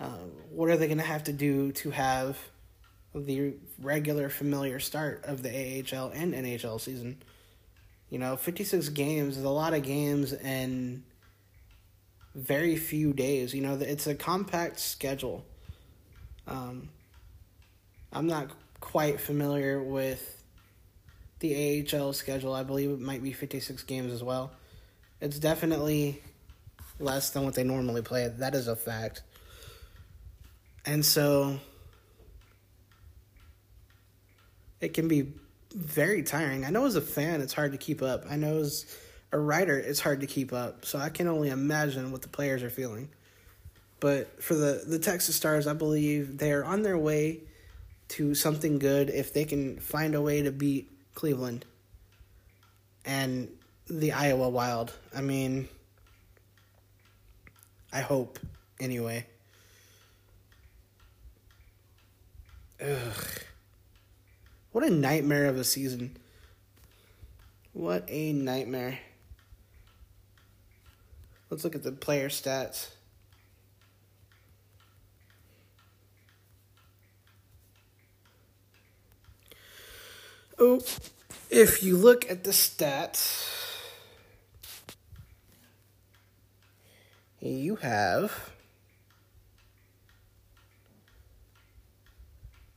[0.00, 0.08] uh,
[0.50, 2.38] what are they going to have to do to have
[3.14, 7.22] the regular familiar start of the AHL and NHL season?
[8.10, 11.02] You know, 56 games is a lot of games in
[12.34, 13.54] very few days.
[13.54, 15.44] You know, it's a compact schedule.
[16.46, 16.88] Um,
[18.12, 18.50] I'm not
[18.80, 20.42] quite familiar with
[21.40, 22.54] the AHL schedule.
[22.54, 24.52] I believe it might be 56 games as well.
[25.20, 26.22] It's definitely
[26.98, 28.28] less than what they normally play.
[28.28, 29.22] That is a fact.
[30.84, 31.60] And so
[34.80, 35.32] it can be
[35.74, 36.64] very tiring.
[36.64, 38.24] I know as a fan it's hard to keep up.
[38.28, 38.86] I know as
[39.32, 40.84] a writer it's hard to keep up.
[40.84, 43.10] So I can only imagine what the players are feeling.
[44.00, 47.40] But for the, the Texas Stars, I believe they're on their way
[48.08, 51.64] to something good if they can find a way to beat Cleveland
[53.04, 53.48] and
[53.88, 54.92] the Iowa Wild.
[55.14, 55.68] I mean,
[57.92, 58.38] I hope,
[58.80, 59.26] anyway.
[62.80, 63.24] Ugh.
[64.72, 66.16] What a nightmare of a season.
[67.72, 68.98] What a nightmare.
[71.50, 72.90] Let's look at the player stats.
[80.58, 80.82] Oh,
[81.50, 83.67] if you look at the stats,
[87.40, 88.50] you have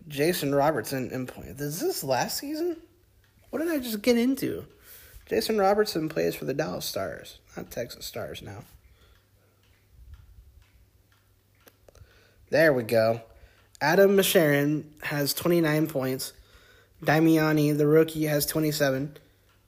[0.08, 1.60] Jason Robertson in point.
[1.60, 2.78] Is this last season?
[3.50, 4.66] What did I just get into?
[5.26, 8.64] Jason Robertson plays for the Dallas Stars, not Texas Stars now.
[12.50, 13.22] There we go.
[13.80, 16.34] Adam Mascherin has 29 points.
[17.02, 19.18] Damiani, the rookie, has 27.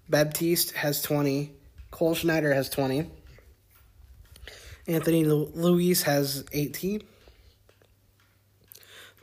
[0.09, 1.51] Baptiste has 20.
[1.91, 3.09] Cole Schneider has 20.
[4.87, 7.03] Anthony Louis has 18.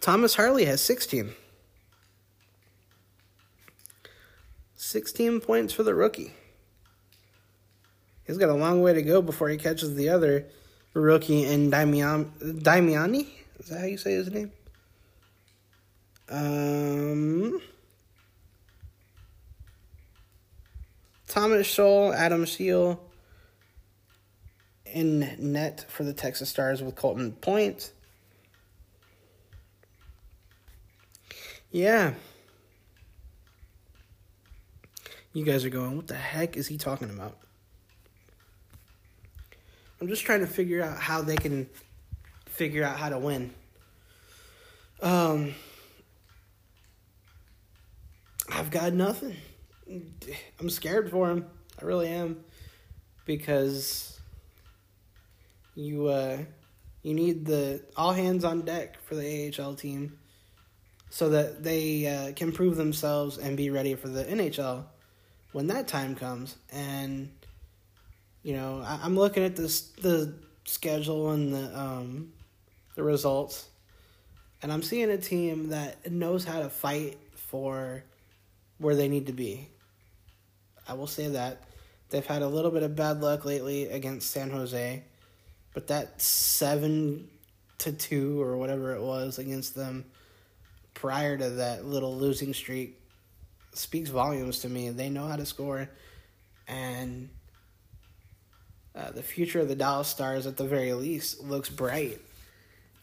[0.01, 1.35] Thomas Harley has 16.
[4.75, 6.33] 16 points for the rookie.
[8.27, 10.47] He's got a long way to go before he catches the other
[10.95, 13.27] rookie in Damian, Damiani.
[13.59, 14.51] Is that how you say his name?
[16.31, 17.61] Um,
[21.29, 23.01] Thomas Scholl, Adam Scheel
[24.93, 27.93] in net for the Texas Stars with Colton Point.
[31.71, 32.15] Yeah.
[35.33, 37.39] You guys are going, what the heck is he talking about?
[40.01, 41.69] I'm just trying to figure out how they can
[42.47, 43.53] figure out how to win.
[45.01, 45.55] Um,
[48.51, 49.37] I've got nothing.
[50.59, 51.47] I'm scared for him.
[51.81, 52.45] I really am,
[53.25, 54.10] because
[55.81, 56.39] you uh,
[57.03, 60.19] you need the all hands on deck for the AHL team,
[61.09, 64.85] so that they uh, can prove themselves and be ready for the NHL
[65.53, 66.57] when that time comes.
[66.71, 67.31] And
[68.43, 72.33] you know, I, am looking at this the schedule and the um,
[72.95, 73.69] the results,
[74.63, 78.05] and I'm seeing a team that knows how to fight for
[78.79, 79.69] where they need to be.
[80.87, 81.65] I will say that.
[82.11, 85.05] They've had a little bit of bad luck lately against San Jose,
[85.75, 87.29] but that 7
[87.79, 90.05] to 2 or whatever it was against them
[90.95, 93.01] prior to that little losing streak
[93.73, 94.91] speaks volumes to me.
[94.91, 95.89] They know how to score
[96.69, 97.29] and
[98.95, 102.21] uh, the future of the Dallas Stars at the very least looks bright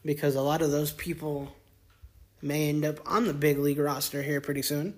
[0.03, 1.53] because a lot of those people
[2.41, 4.93] may end up on the big league roster here pretty soon.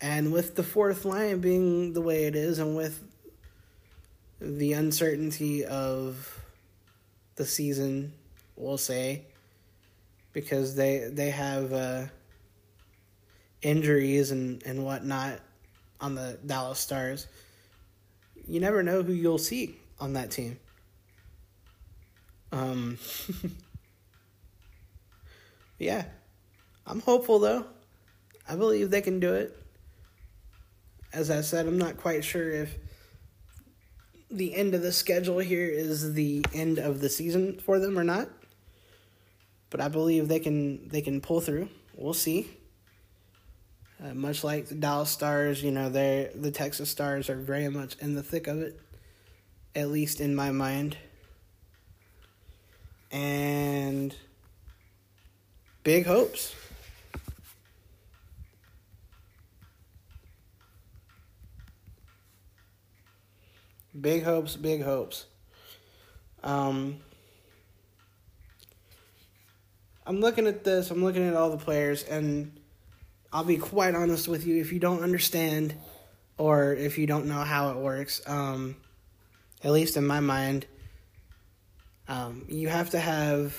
[0.00, 3.02] And with the fourth line being the way it is, and with
[4.40, 6.39] the uncertainty of
[7.36, 8.12] the season,
[8.56, 9.22] we'll say,
[10.32, 12.04] because they they have uh,
[13.62, 15.40] injuries and, and whatnot
[16.00, 17.26] on the Dallas Stars,
[18.46, 20.58] you never know who you'll see on that team.
[22.52, 22.98] Um,
[25.78, 26.04] yeah,
[26.86, 27.64] I'm hopeful though.
[28.48, 29.56] I believe they can do it
[31.12, 32.76] as I said, I'm not quite sure if
[34.30, 38.04] the end of the schedule here is the end of the season for them or
[38.04, 38.28] not.
[39.70, 41.68] but I believe they can they can pull through.
[41.96, 42.50] We'll see.
[44.02, 47.96] Uh, much like the Dallas Stars, you know, they the Texas Stars are very much
[48.00, 48.80] in the thick of it,
[49.74, 50.96] at least in my mind.
[53.12, 54.14] And
[55.82, 56.54] big hopes.
[64.00, 65.26] Big hopes, big hopes.
[66.42, 66.98] Um,
[70.06, 72.58] I'm looking at this, I'm looking at all the players, and
[73.32, 75.74] I'll be quite honest with you if you don't understand
[76.38, 78.76] or if you don't know how it works, um,
[79.62, 80.66] at least in my mind,
[82.08, 83.54] um, you have to have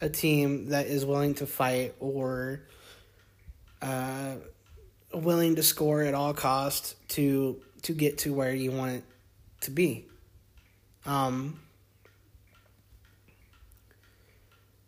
[0.00, 2.62] a team that is willing to fight or
[3.80, 4.34] uh,
[5.14, 9.04] willing to score at all costs to to get to where you want it
[9.62, 10.04] to be.
[11.06, 11.58] Um,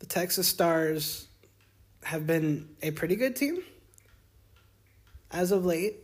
[0.00, 1.26] the Texas Stars
[2.02, 3.62] have been a pretty good team
[5.30, 5.96] as of late.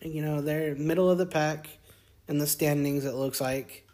[0.00, 1.66] You know, they're middle of the pack
[2.28, 3.84] in the standings, it looks like,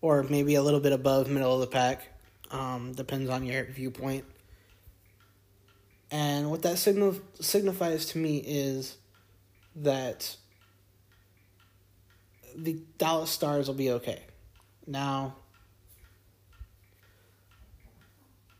[0.00, 2.08] or maybe a little bit above middle of the pack.
[2.50, 4.24] Um, depends on your viewpoint.
[6.10, 8.96] And what that signif- signifies to me is
[9.76, 10.36] that
[12.56, 14.22] the Dallas Stars will be okay.
[14.86, 15.36] Now,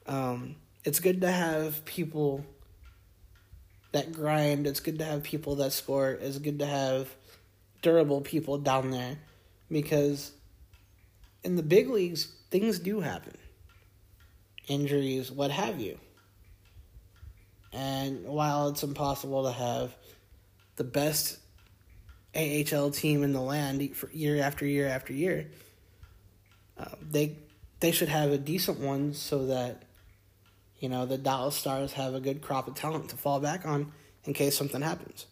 [0.07, 2.45] um, it's good to have people
[3.93, 4.67] that grind.
[4.67, 6.11] It's good to have people that score.
[6.11, 7.15] It's good to have
[7.83, 9.19] durable people down there
[9.71, 10.33] because
[11.43, 13.37] in the big leagues, things do happen
[14.69, 15.99] injuries, what have you.
[17.73, 19.95] And while it's impossible to have
[20.77, 21.40] the best
[22.35, 25.51] AHL team in the land for year after year after year,
[26.79, 27.37] uh, they
[27.81, 29.83] they should have a decent one so that
[30.79, 33.93] you know the Dallas Stars have a good crop of talent to fall back on
[34.25, 35.27] in case something happens.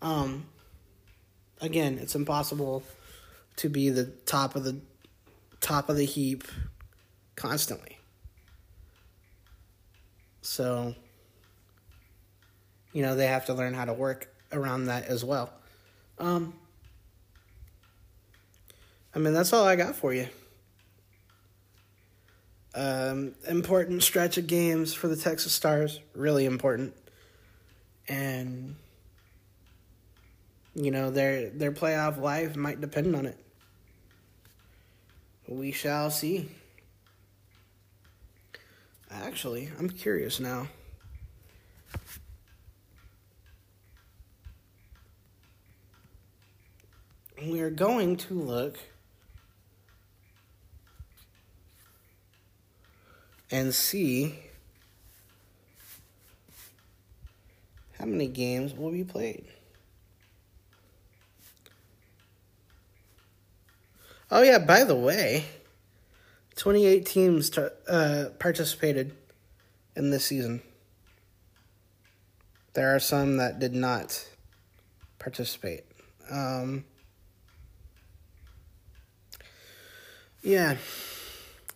[0.00, 0.46] Um,
[1.60, 2.82] again, it's impossible
[3.56, 4.80] to be the top of the
[5.60, 6.44] top of the heap
[7.36, 7.98] constantly.
[10.42, 10.96] So,
[12.92, 15.52] you know, they have to learn how to work around that as well.
[16.18, 16.54] Um,
[19.14, 20.28] I mean, that's all I got for you.
[22.74, 26.94] Um, important stretch of games for the Texas Stars, really important,
[28.08, 28.76] and
[30.74, 33.38] you know their their playoff life might depend on it.
[35.46, 36.48] We shall see.
[39.10, 40.68] Actually, I'm curious now.
[47.44, 48.78] We are going to look
[53.50, 54.38] and see
[57.98, 59.44] how many games will be played.
[64.30, 65.44] Oh, yeah, by the way.
[66.56, 69.16] 28 teams uh, participated
[69.96, 70.62] in this season.
[72.74, 74.28] There are some that did not
[75.18, 75.84] participate.
[76.30, 76.84] Um,
[80.42, 80.76] yeah,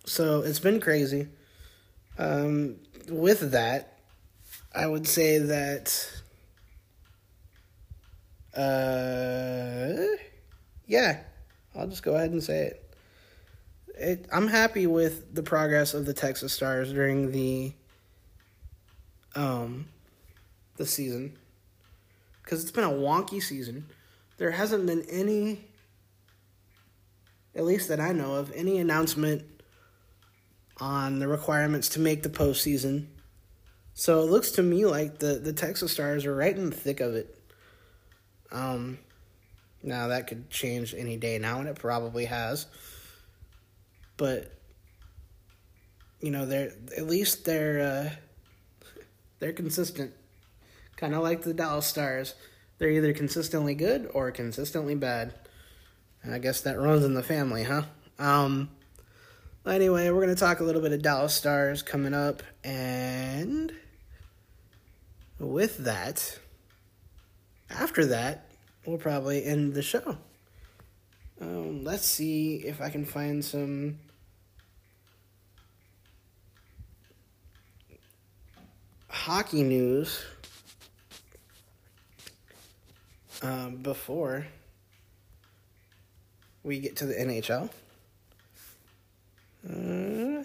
[0.04, 1.28] so it's been crazy.
[2.18, 2.76] Um,
[3.08, 3.98] with that,
[4.74, 6.10] I would say that,
[8.56, 10.16] uh,
[10.86, 11.20] yeah,
[11.74, 12.86] I'll just go ahead and say it
[13.96, 17.72] it, I'm happy with the progress of the Texas Stars during the
[19.34, 19.86] um
[20.76, 21.36] the season
[22.42, 23.86] because it's been a wonky season.
[24.36, 25.64] There hasn't been any,
[27.56, 29.44] at least that I know of, any announcement
[30.78, 33.06] on the requirements to make the postseason.
[33.94, 37.00] So it looks to me like the, the Texas Stars are right in the thick
[37.00, 37.38] of it.
[38.52, 38.98] Um,
[39.82, 42.66] now that could change any day now, and it probably has
[44.16, 44.52] but
[46.20, 48.10] you know they're at least they're uh,
[49.38, 50.12] they're consistent,
[50.96, 52.34] kind of like the Dallas Stars.
[52.78, 55.34] They're either consistently good or consistently bad.
[56.30, 57.82] I guess that runs in the family, huh?
[58.18, 58.70] Um.
[59.66, 63.72] Anyway, we're gonna talk a little bit of Dallas Stars coming up, and
[65.38, 66.38] with that,
[67.70, 68.48] after that,
[68.84, 70.16] we'll probably end the show.
[71.40, 73.98] Um, let's see if I can find some
[79.08, 80.24] hockey news
[83.42, 84.46] um, before
[86.66, 87.70] we get to the NHL.
[89.64, 90.42] Hmm.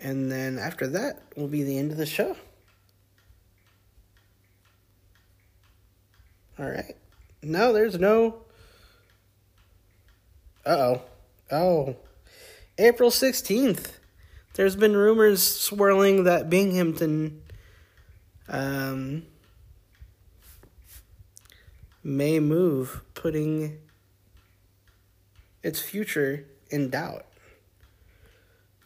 [0.00, 2.36] And then after that will be the end of the show.
[6.58, 6.96] All right.
[7.42, 8.42] No, there's no.
[10.66, 11.02] Uh oh.
[11.50, 11.96] Oh.
[12.76, 13.92] April 16th.
[14.54, 17.42] There's been rumors swirling that Binghamton.
[18.48, 19.24] Um,
[22.08, 23.78] may move, putting
[25.62, 27.26] its future in doubt.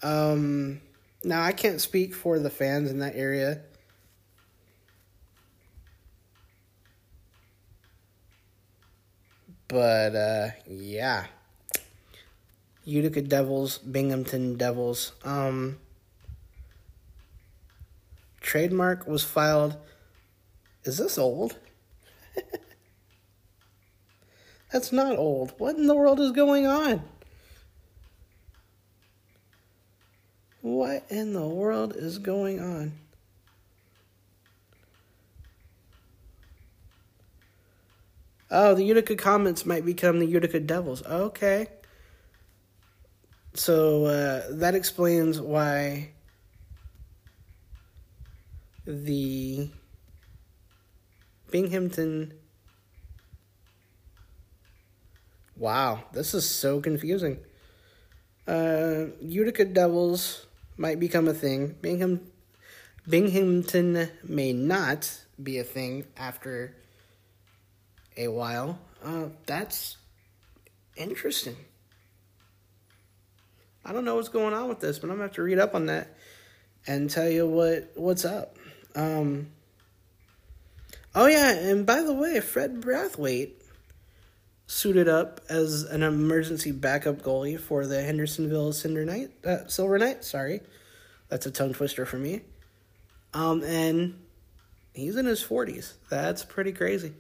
[0.03, 0.81] Um,
[1.23, 3.61] now, I can't speak for the fans in that area.
[9.69, 11.27] But, uh, yeah.
[12.85, 15.13] Utica Devils, Binghamton Devils.
[15.25, 15.79] Um,
[18.41, 19.77] trademark was filed.
[20.83, 21.57] Is this old?
[24.73, 25.53] That's not old.
[25.59, 27.03] What in the world is going on?
[30.63, 32.93] What in the world is going on?
[38.51, 41.03] Oh, the Utica Comets might become the Utica Devils.
[41.05, 41.67] Okay.
[43.55, 46.13] So uh, that explains why
[48.87, 49.71] the
[51.51, 52.35] Binghamton.
[55.63, 57.39] Wow, this is so confusing.
[58.49, 60.45] Uh, Utica Devils
[60.77, 61.77] might become a thing.
[61.81, 62.33] Bingham,
[63.09, 65.09] Binghamton may not
[65.41, 66.75] be a thing after
[68.17, 68.77] a while.
[69.05, 69.99] Uh, that's
[70.97, 71.55] interesting.
[73.85, 75.77] I don't know what's going on with this, but I'm gonna have to read up
[75.77, 76.09] on that
[76.89, 78.57] and tell you what what's up.
[78.97, 79.53] Um,
[81.15, 83.62] oh yeah, and by the way, Fred Brathwaite
[84.73, 90.25] suited up as an emergency backup goalie for the Hendersonville Cinder Knight, uh, Silver Knight.
[90.25, 90.61] Sorry,
[91.29, 92.41] that's a tongue twister for me.
[93.35, 94.19] Um, and
[94.95, 95.93] he's in his forties.
[96.09, 97.13] That's pretty crazy.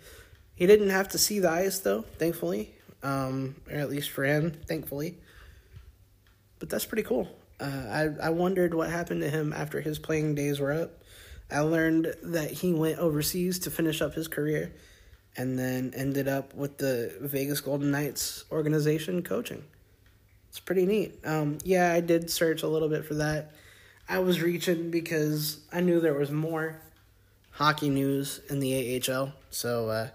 [0.54, 4.52] He didn't have to see the ice though, thankfully, um, or at least for him,
[4.66, 5.18] thankfully.
[6.58, 7.28] But that's pretty cool.
[7.60, 11.02] Uh, I I wondered what happened to him after his playing days were up.
[11.50, 14.72] I learned that he went overseas to finish up his career,
[15.36, 19.64] and then ended up with the Vegas Golden Knights organization coaching.
[20.48, 21.18] It's pretty neat.
[21.24, 23.52] Um, yeah, I did search a little bit for that.
[24.08, 26.82] I was reaching because I knew there was more
[27.52, 30.08] hockey news in the AHL, so uh,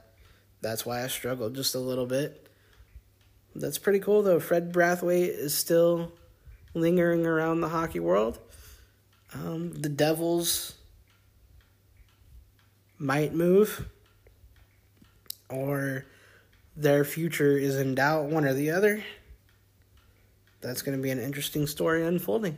[0.61, 2.47] that's why I struggled just a little bit.
[3.55, 4.39] That's pretty cool though.
[4.39, 6.11] Fred Brathwaite is still
[6.75, 8.37] lingering around the hockey world.
[9.33, 10.75] Um, the Devils
[12.99, 13.87] might move,
[15.49, 16.05] or
[16.75, 19.03] their future is in doubt, one or the other.
[20.61, 22.57] That's going to be an interesting story unfolding.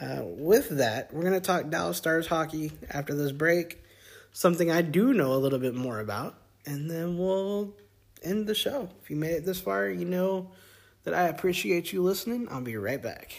[0.00, 3.82] Uh, with that, we're going to talk Dallas Stars hockey after this break,
[4.32, 6.34] something I do know a little bit more about,
[6.66, 7.74] and then we'll
[8.22, 8.88] end the show.
[9.02, 10.50] If you made it this far, you know
[11.04, 12.48] that I appreciate you listening.
[12.50, 13.34] I'll be right back.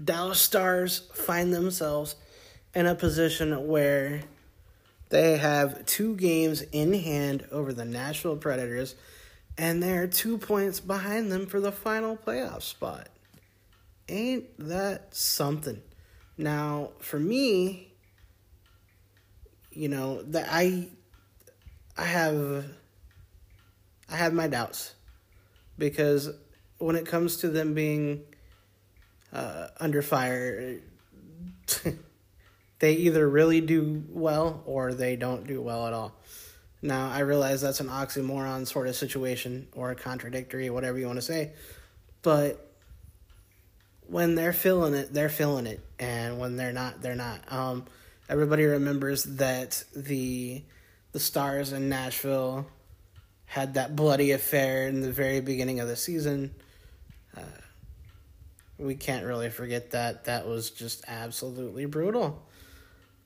[0.00, 2.16] Dallas Stars find themselves
[2.74, 4.22] in a position where
[5.10, 8.94] they have two games in hand over the Nashville Predators,
[9.58, 13.08] and they're two points behind them for the final playoff spot.
[14.08, 15.82] Ain't that something?
[16.38, 17.92] Now, for me,
[19.70, 20.88] you know that I,
[21.96, 22.64] I have,
[24.08, 24.94] I have my doubts
[25.76, 26.30] because
[26.78, 28.22] when it comes to them being
[29.32, 30.80] uh, under fire,
[32.78, 36.12] they either really do well or they don't do well at all.
[36.82, 41.18] Now, I realize that's an oxymoron sort of situation or a contradictory, whatever you want
[41.18, 41.52] to say,
[42.22, 42.72] but
[44.12, 47.40] when they're feeling it, they're feeling it, and when they're not, they're not.
[47.50, 47.86] Um,
[48.28, 50.62] everybody remembers that the
[51.12, 52.66] the stars in Nashville
[53.44, 56.54] had that bloody affair in the very beginning of the season.
[57.36, 57.42] Uh,
[58.78, 60.24] we can't really forget that.
[60.24, 62.42] That was just absolutely brutal.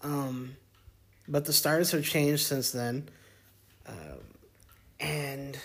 [0.03, 0.57] Um,
[1.29, 3.09] but the stars have changed since then.
[3.87, 4.21] Um,
[5.01, 5.59] and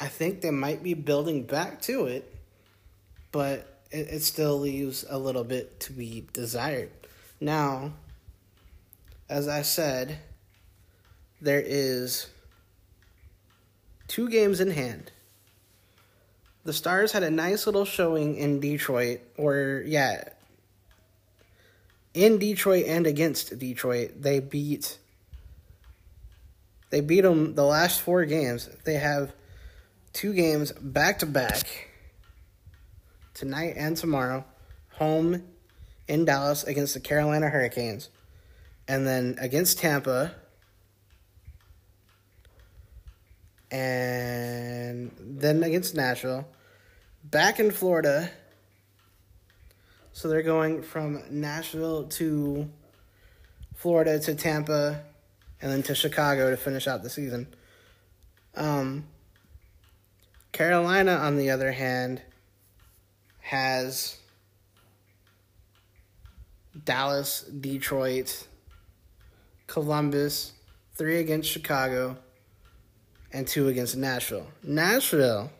[0.00, 2.34] I think they might be building back to it,
[3.30, 6.90] but it, it still leaves a little bit to be desired.
[7.40, 7.92] Now,
[9.28, 10.18] as I said,
[11.40, 12.28] there is
[14.08, 15.10] two games in hand.
[16.64, 20.28] The Stars had a nice little showing in Detroit, or yeah,
[22.14, 24.22] in Detroit and against Detroit.
[24.22, 24.98] They beat
[26.90, 28.68] they beat them the last four games.
[28.84, 29.32] They have
[30.12, 31.88] two games back to back
[33.34, 34.44] tonight and tomorrow,
[34.90, 35.42] home
[36.06, 38.10] in Dallas against the Carolina Hurricanes,
[38.86, 40.34] and then against Tampa,
[43.72, 46.46] and then against Nashville,
[47.24, 48.30] back in Florida.
[50.12, 52.68] So they're going from Nashville to
[53.74, 55.00] Florida to Tampa
[55.62, 57.46] and then to Chicago to finish out the season.
[58.54, 59.06] Um,
[60.52, 62.20] Carolina, on the other hand,
[63.40, 64.18] has
[66.84, 68.46] Dallas, Detroit,
[69.66, 70.52] Columbus,
[70.94, 72.18] three against Chicago,
[73.32, 74.46] and two against Nashville.
[74.62, 75.50] Nashville,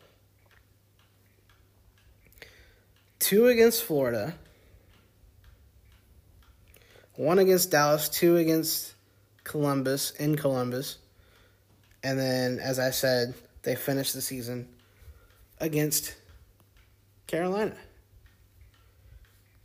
[3.18, 4.34] two against Florida,
[7.14, 8.94] one against Dallas, two against
[9.44, 10.98] Columbus in Columbus.
[12.04, 14.68] And then, as I said, they finished the season
[15.60, 16.14] against
[17.26, 17.76] Carolina.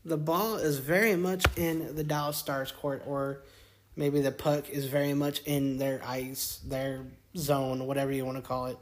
[0.06, 3.42] The ball is very much in the Dallas Stars court, or
[3.96, 7.02] maybe the puck is very much in their ice, their
[7.38, 8.78] zone, whatever you want to call it.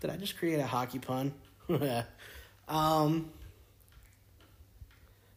[0.00, 1.34] Did I just create a hockey pun?
[2.68, 3.30] um,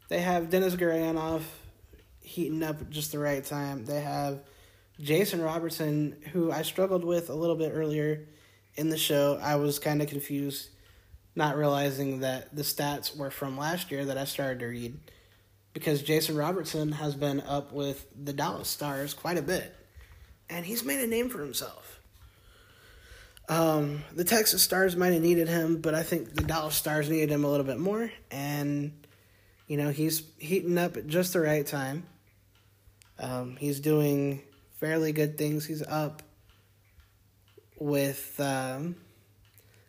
[0.09, 1.41] they have Denis Gurianov
[2.21, 3.85] heating up just the right time.
[3.85, 4.39] They have
[4.99, 8.27] Jason Robertson, who I struggled with a little bit earlier
[8.75, 9.39] in the show.
[9.41, 10.69] I was kind of confused,
[11.35, 14.99] not realizing that the stats were from last year that I started to read.
[15.73, 19.75] Because Jason Robertson has been up with the Dallas Stars quite a bit,
[20.47, 21.99] and he's made a name for himself.
[23.49, 27.29] Um, the Texas Stars might have needed him, but I think the Dallas Stars needed
[27.29, 28.93] him a little bit more, and
[29.67, 32.05] you know he's heating up at just the right time.
[33.19, 34.41] Um, he's doing
[34.79, 35.65] fairly good things.
[35.65, 36.23] He's up
[37.77, 38.95] with um,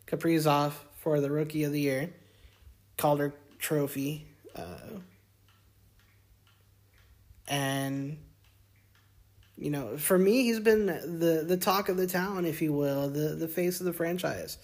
[0.05, 2.13] Kaprizov for the Rookie of the Year,
[2.97, 4.99] Calder Trophy, uh,
[7.47, 8.17] and
[9.57, 13.09] you know, for me, he's been the the talk of the town, if you will,
[13.09, 14.57] the the face of the franchise,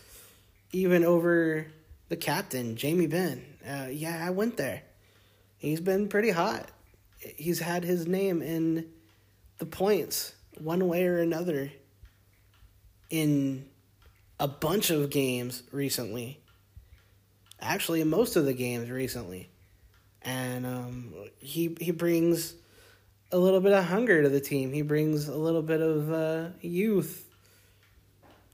[0.72, 1.68] even over
[2.10, 3.46] the captain, Jamie Benn.
[3.66, 4.84] Uh, yeah, I went there.
[5.58, 6.70] He's been pretty hot.
[7.20, 8.90] He's had his name in
[9.60, 11.72] the points one way or another
[13.10, 13.66] in
[14.40, 16.40] a bunch of games recently.
[17.60, 19.50] Actually, most of the games recently.
[20.24, 22.56] And um, he he brings
[23.32, 24.74] a little bit of hunger to the team.
[24.74, 27.28] He brings a little bit of uh, youth.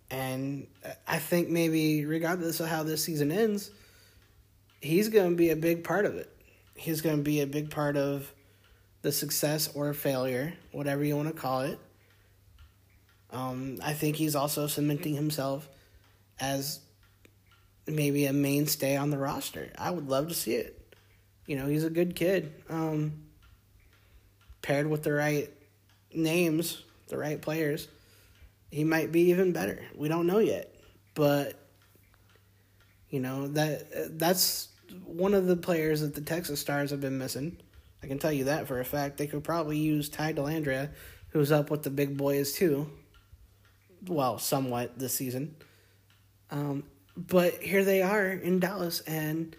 [0.09, 0.67] And
[1.07, 3.71] I think maybe, regardless of how this season ends,
[4.81, 6.31] he's going to be a big part of it.
[6.75, 8.31] He's going to be a big part of
[9.01, 11.79] the success or failure, whatever you want to call it.
[13.31, 15.67] Um, I think he's also cementing himself
[16.39, 16.79] as
[17.85, 19.71] maybe a mainstay on the roster.
[19.77, 20.95] I would love to see it.
[21.45, 22.53] You know, he's a good kid.
[22.69, 23.26] Um,
[24.67, 25.49] paired with the right
[26.13, 27.87] names, the right players,
[28.69, 29.81] he might be even better.
[29.95, 30.75] We don't know yet,
[31.15, 31.53] but
[33.09, 34.67] you know that that's
[35.05, 37.57] one of the players that the Texas Stars have been missing.
[38.03, 39.15] I can tell you that for a fact.
[39.15, 40.89] They could probably use Ty Dellandrea,
[41.29, 42.91] who's up with the big boys too.
[44.05, 45.55] Well, somewhat this season.
[46.51, 46.83] Um,
[47.15, 49.55] but here they are in Dallas, and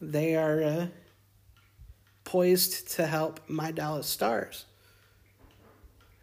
[0.00, 0.86] they are uh,
[2.24, 4.64] poised to help my Dallas Stars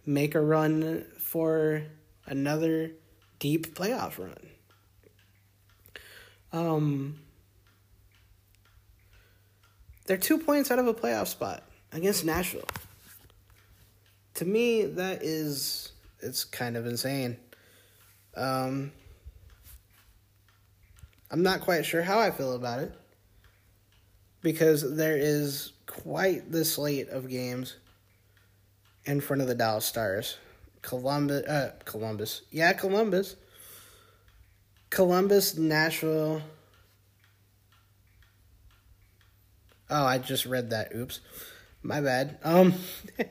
[0.06, 1.84] make a run for
[2.26, 2.92] another
[3.40, 4.50] deep playoff run.
[6.52, 7.20] Um,
[10.06, 12.68] they're two points out of a playoff spot against Nashville.
[14.36, 15.92] To me, that is
[16.22, 17.38] it's kind of insane.
[18.36, 18.92] Um,
[21.32, 22.94] I'm not quite sure how I feel about it
[24.42, 27.76] because there is quite the slate of games
[29.06, 30.38] in front of the Dallas Stars.
[30.82, 33.36] Columbus, uh, Columbus, yeah, Columbus,
[34.90, 36.42] Columbus, Nashville,
[39.92, 40.94] Oh, I just read that.
[40.96, 41.20] Oops.
[41.82, 42.38] My bad.
[42.44, 42.76] Um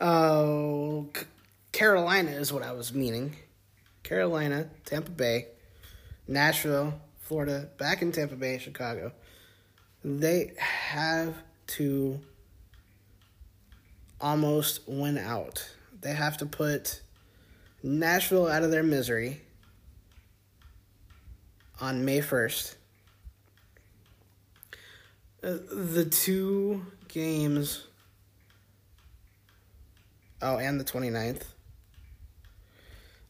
[0.00, 1.24] Oh, C-
[1.72, 3.34] Carolina is what I was meaning.
[4.04, 5.48] Carolina, Tampa Bay,
[6.28, 9.12] Nashville, Florida, back in Tampa Bay, Chicago.
[10.16, 11.34] They have
[11.66, 12.18] to
[14.18, 15.68] almost win out.
[16.00, 17.02] They have to put
[17.82, 19.42] Nashville out of their misery
[21.78, 22.76] on May 1st.
[25.42, 27.84] Uh, the two games.
[30.40, 31.42] Oh, and the 29th.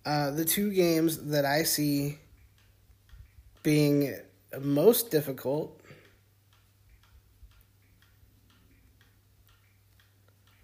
[0.06, 2.18] Uh, the two games that I see
[3.64, 4.14] being
[4.60, 5.74] most difficult.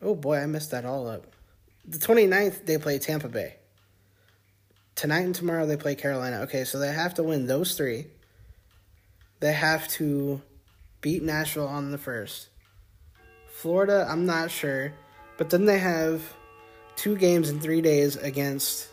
[0.04, 1.26] Oh boy, I messed that all up.
[1.86, 3.56] The 29th, they play Tampa Bay.
[4.94, 6.40] Tonight and tomorrow, they play Carolina.
[6.42, 8.06] Okay, so they have to win those three.
[9.40, 10.42] They have to
[11.00, 12.48] beat Nashville on the first.
[13.48, 14.92] Florida, I'm not sure.
[15.38, 16.22] But then they have
[16.96, 18.88] two games in three days against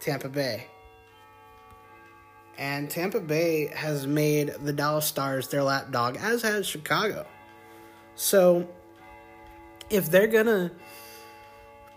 [0.00, 0.66] Tampa Bay.
[2.58, 7.24] And Tampa Bay has made the Dallas Stars their lapdog, as has Chicago.
[8.16, 8.68] So,
[9.90, 10.70] if they're to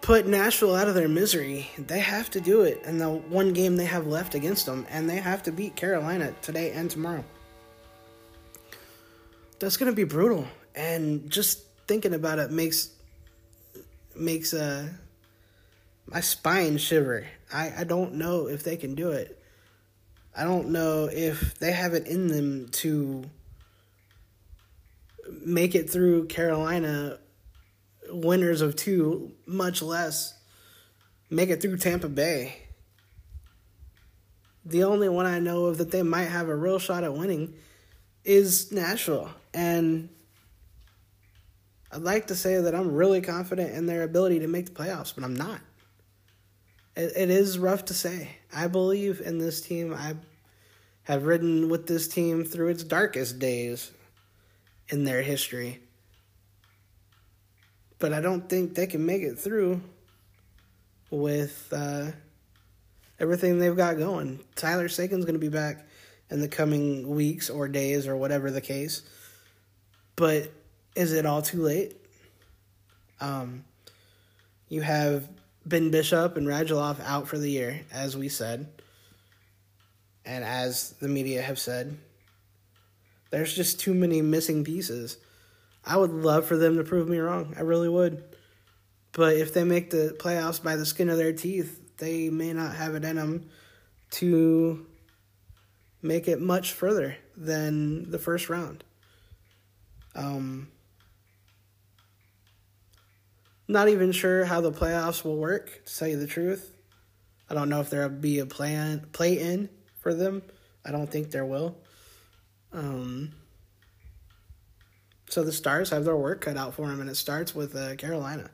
[0.02, 3.76] put Nashville out of their misery, they have to do it in the one game
[3.76, 7.24] they have left against them, and they have to beat Carolina today and tomorrow.
[9.60, 10.48] That's to be brutal.
[10.74, 12.90] And just thinking about it makes
[14.16, 14.90] makes uh
[16.08, 17.28] my spine shiver.
[17.54, 19.42] I, I don't know if they can do it.
[20.36, 23.24] I don't know if they have it in them to
[25.30, 27.20] make it through Carolina
[28.12, 30.36] winners of two, much less
[31.30, 32.56] make it through Tampa Bay.
[34.66, 37.56] The only one I know of that they might have a real shot at winning
[38.24, 39.32] is Nashville.
[39.54, 40.10] And
[41.92, 45.16] I'd like to say that I'm really confident in their ability to make the playoffs,
[45.16, 45.62] but I'm not.
[46.96, 48.38] It, it is rough to say.
[48.54, 49.94] I believe in this team.
[49.94, 50.16] I
[51.04, 53.92] have ridden with this team through its darkest days
[54.90, 55.82] in their history.
[58.02, 59.80] But I don't think they can make it through
[61.12, 62.08] with uh,
[63.20, 64.40] everything they've got going.
[64.56, 65.88] Tyler Seguin's going to be back
[66.32, 69.04] in the coming weeks or days or whatever the case.
[70.16, 70.52] But
[70.96, 71.96] is it all too late?
[73.20, 73.66] Um,
[74.68, 75.30] you have
[75.64, 78.68] Ben Bishop and Radulov out for the year, as we said,
[80.26, 82.00] and as the media have said.
[83.30, 85.18] There's just too many missing pieces.
[85.86, 87.54] I would love for them to prove me wrong.
[87.58, 88.24] I really would.
[89.14, 92.76] But if they make the playoffs by the skin of their teeth, they may not
[92.76, 93.50] have it in them
[94.12, 94.86] to
[96.02, 98.84] make it much further than the first round.
[100.16, 100.70] Um,
[103.68, 106.74] not even sure how the playoffs will work, to tell you the truth.
[107.50, 109.70] I don't know if there'll be a plan play in
[110.00, 110.42] for them.
[110.86, 111.78] I don't think there will.
[112.74, 113.34] Um,
[115.32, 117.96] so the Stars have their work cut out for them, and it starts with uh,
[117.96, 118.52] Carolina.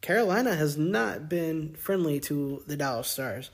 [0.00, 3.50] Carolina has not been friendly to the Dallas Stars.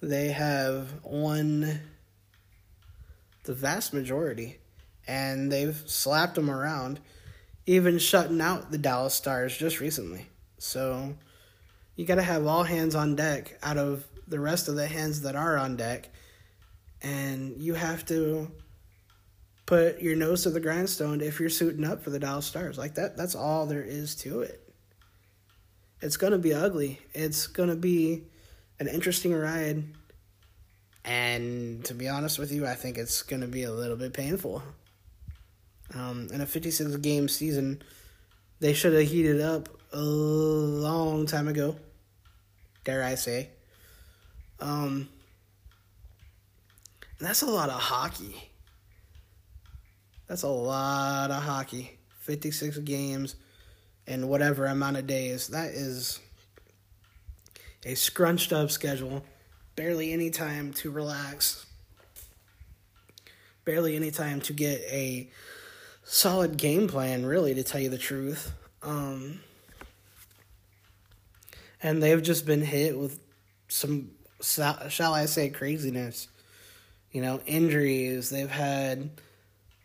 [0.00, 1.80] They have won
[3.44, 4.56] the vast majority,
[5.06, 7.00] and they've slapped them around,
[7.66, 10.26] even shutting out the Dallas Stars just recently.
[10.56, 11.16] So
[11.96, 15.20] you got to have all hands on deck out of the rest of the hands
[15.20, 16.08] that are on deck,
[17.02, 18.50] and you have to
[19.70, 22.76] put your nose to the grindstone if you're suiting up for the Dallas Stars.
[22.76, 24.60] Like that that's all there is to it.
[26.02, 26.98] It's going to be ugly.
[27.14, 28.24] It's going to be
[28.80, 29.84] an interesting ride.
[31.04, 34.12] And to be honest with you, I think it's going to be a little bit
[34.12, 34.60] painful.
[35.94, 37.80] Um, in a 56 game season,
[38.58, 41.76] they should have heated up a long time ago,
[42.84, 43.50] dare I say.
[44.58, 45.08] Um,
[47.20, 48.49] that's a lot of hockey.
[50.30, 51.98] That's a lot of hockey.
[52.20, 53.34] 56 games
[54.06, 55.48] and whatever amount of days.
[55.48, 56.20] That is
[57.84, 59.24] a scrunched up schedule.
[59.74, 61.66] Barely any time to relax.
[63.64, 65.28] Barely any time to get a
[66.04, 68.52] solid game plan, really, to tell you the truth.
[68.84, 69.40] Um,
[71.82, 73.18] and they've just been hit with
[73.66, 76.28] some, shall I say, craziness.
[77.10, 78.30] You know, injuries.
[78.30, 79.10] They've had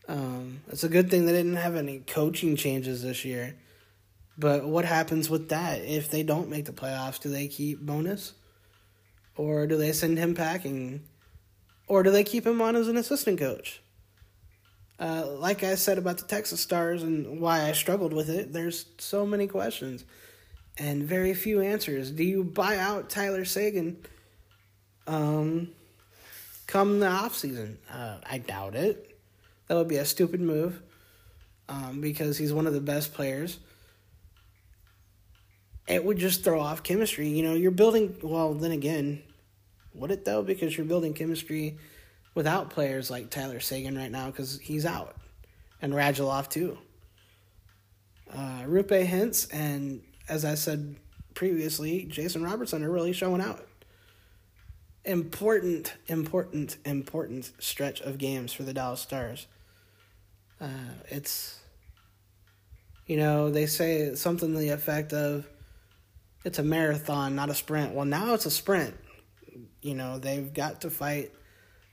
[0.07, 3.55] um, it's a good thing they didn't have any coaching changes this year.
[4.37, 7.21] But what happens with that if they don't make the playoffs?
[7.21, 8.33] Do they keep Bowness?
[9.37, 11.03] Or do they send him packing?
[11.87, 13.81] Or do they keep him on as an assistant coach?
[14.99, 18.85] Uh, like I said about the Texas Stars and why I struggled with it, there's
[18.97, 20.05] so many questions
[20.77, 22.11] and very few answers.
[22.11, 23.97] Do you buy out Tyler Seguin
[25.07, 25.69] um,
[26.67, 27.77] come the off season?
[27.91, 29.14] Uh, I doubt it.
[29.67, 30.81] That would be a stupid move
[31.67, 33.59] um, because he's one of the best players.
[35.87, 37.27] It would just throw off chemistry.
[37.27, 38.15] You know, you're building.
[38.21, 39.21] Well, then again,
[39.93, 40.41] would it though?
[40.41, 41.77] Because you're building chemistry
[42.33, 45.15] without players like Tyler Seguin right now because he's out,
[45.81, 46.77] and Radulov too.
[48.31, 50.95] Uh, Roope Hintz and as I said
[51.33, 53.67] previously, Jason Robertson are really showing out.
[55.03, 59.45] Important, important, important stretch of games for the Dallas Stars.
[60.59, 60.67] Uh,
[61.09, 61.59] it's,
[63.05, 65.47] you know, they say something to the effect of,
[66.43, 67.93] it's a marathon, not a sprint.
[67.93, 68.95] Well, now it's a sprint.
[69.81, 71.31] You know, they've got to fight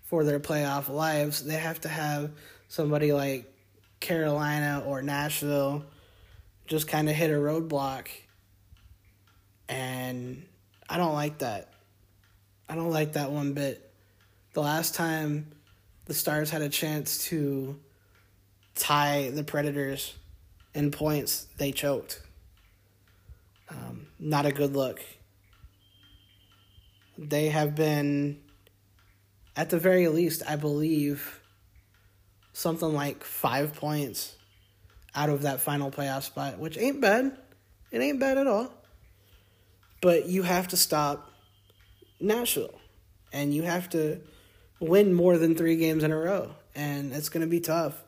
[0.05, 1.43] for their playoff lives.
[1.43, 2.33] They have to have
[2.69, 3.53] somebody like
[4.01, 5.85] Carolina or Nashville
[6.67, 8.09] just kind of hit a roadblock.
[9.69, 10.45] And
[10.89, 11.73] I don't like that.
[12.69, 13.91] I don't like that one bit.
[14.53, 15.53] The last time
[16.05, 17.79] the Stars had a chance to
[18.75, 20.15] tie the Predators
[20.75, 22.21] in points, they choked.
[23.69, 25.01] Um, not a good look.
[27.19, 28.41] They have been,
[29.57, 31.41] at the very least, I believe,
[32.53, 34.35] something like five points
[35.15, 37.37] out of that final playoff spot, which ain't bad.
[37.91, 38.73] It ain't bad at all.
[40.01, 41.31] But you have to stop
[42.19, 42.75] Nashville.
[43.33, 44.21] And you have to
[44.81, 46.55] win more than three games in a row.
[46.75, 48.03] And it's going to be tough.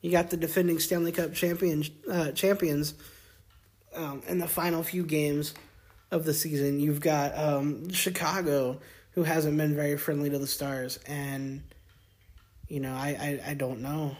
[0.00, 2.94] You got the defending Stanley Cup champions, uh, champions
[3.94, 5.54] um, in the final few games
[6.10, 6.78] of the season.
[6.80, 8.80] You've got um, Chicago,
[9.12, 10.98] who hasn't been very friendly to the Stars.
[11.06, 11.62] And,
[12.68, 14.16] you know, I, I, I don't know.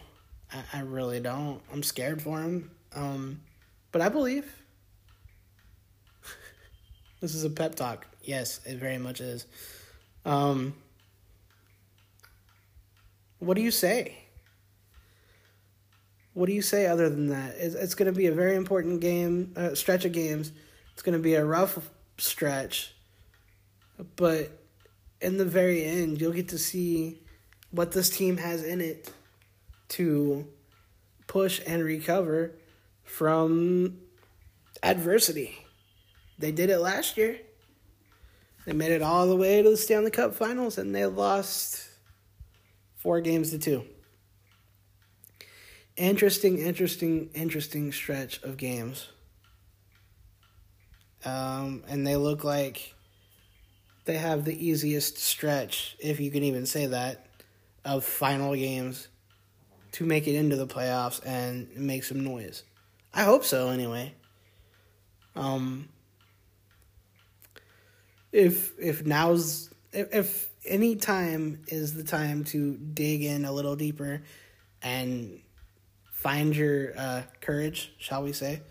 [0.51, 1.61] I, I really don't.
[1.71, 2.71] I'm scared for him.
[2.93, 3.39] Um,
[3.91, 4.53] but I believe.
[7.21, 8.05] this is a pep talk.
[8.21, 9.45] Yes, it very much is.
[10.25, 10.73] Um,
[13.39, 14.17] what do you say?
[16.39, 17.55] What do you say other than that?
[17.57, 20.53] It's, it's going to be a very important game, uh, stretch of games.
[20.93, 22.95] It's going to be a rough stretch.
[24.15, 24.57] But
[25.19, 27.19] in the very end, you'll get to see
[27.71, 29.11] what this team has in it
[29.89, 30.47] to
[31.27, 32.55] push and recover
[33.03, 33.97] from
[34.81, 35.57] adversity.
[36.37, 37.37] They did it last year.
[38.65, 41.85] They made it all the way to the Stanley Cup Finals and they lost
[42.95, 43.83] four games to two.
[45.99, 49.09] Interesting, interesting, interesting stretch of games.
[51.25, 52.95] Um, and they look like
[54.05, 57.25] they have the easiest stretch, if you can even say that,
[57.83, 59.09] of final games
[59.91, 62.63] to make it into the playoffs and make some noise.
[63.13, 64.13] I hope so anyway.
[65.35, 65.89] Um
[68.31, 73.75] if if now's if, if any time is the time to dig in a little
[73.75, 74.21] deeper
[74.81, 75.41] and
[76.19, 78.61] find your uh, courage, shall we say?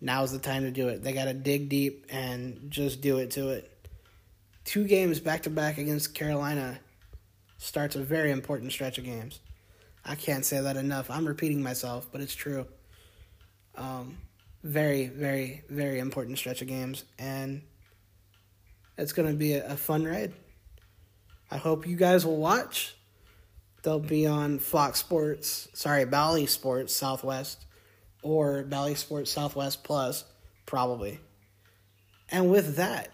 [0.00, 1.02] Now's the time to do it.
[1.02, 3.88] They got to dig deep and just do it to it.
[4.64, 6.78] Two games back to back against Carolina
[7.56, 9.40] starts a very important stretch of games.
[10.04, 11.10] I can't say that enough.
[11.10, 12.64] I'm repeating myself, but it's true.
[13.74, 14.18] Um,
[14.62, 17.62] very, very, very important stretch of games, and
[18.96, 20.32] it's going to be a, a fun ride.
[21.50, 22.94] I hope you guys will watch.
[23.82, 27.64] They'll be on Fox Sports, sorry, Bally Sports Southwest,
[28.22, 30.24] or Bally Sports Southwest Plus,
[30.66, 31.20] probably.
[32.30, 33.10] And with that,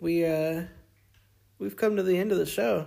[0.00, 0.62] we uh,
[1.58, 2.86] we've come to the end of the show.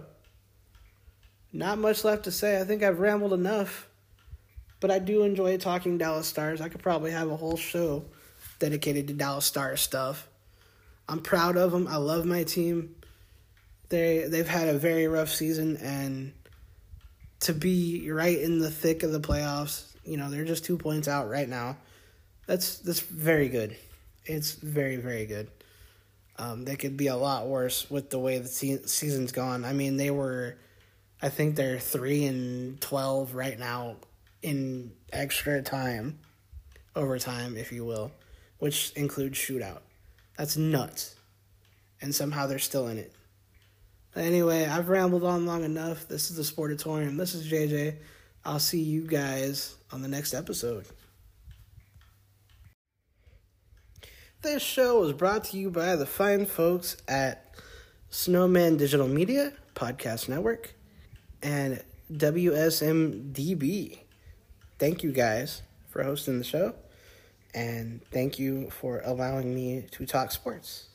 [1.52, 2.60] Not much left to say.
[2.62, 3.88] I think I've rambled enough.
[4.80, 6.62] But I do enjoy talking Dallas Stars.
[6.62, 8.06] I could probably have a whole show
[8.60, 10.30] dedicated to Dallas Stars stuff.
[11.08, 11.88] I'm proud of them.
[11.88, 12.95] I love my team.
[13.90, 16.34] They they've had a very rough season and
[17.42, 21.08] to be right in the thick of the playoffs, you know, they're just 2 points
[21.08, 21.78] out right now.
[22.46, 23.76] That's that's very good.
[24.26, 25.50] It's very very good.
[26.38, 29.66] Um, they could be a lot worse with the way the se- season's gone.
[29.66, 30.58] I mean, they were
[31.22, 33.98] I think they're 3 and 12 right now
[34.42, 36.20] in extra time,
[36.96, 38.12] overtime, if you will,
[38.60, 39.82] which includes shootout.
[40.38, 41.16] That's nuts.
[42.02, 43.14] And somehow they're still in it.
[44.20, 46.07] Anyway, I've rambled on long enough.
[46.09, 47.17] This is the Sportatorium.
[47.17, 47.95] This is JJ.
[48.43, 50.86] I'll see you guys on the next episode.
[54.41, 57.55] This show was brought to you by the fine folks at
[58.09, 60.74] Snowman Digital Media Podcast Network
[61.41, 63.99] and WSMDB.
[64.80, 66.76] Thank you guys for hosting the show,
[67.53, 70.89] and thank you for allowing me to talk sports.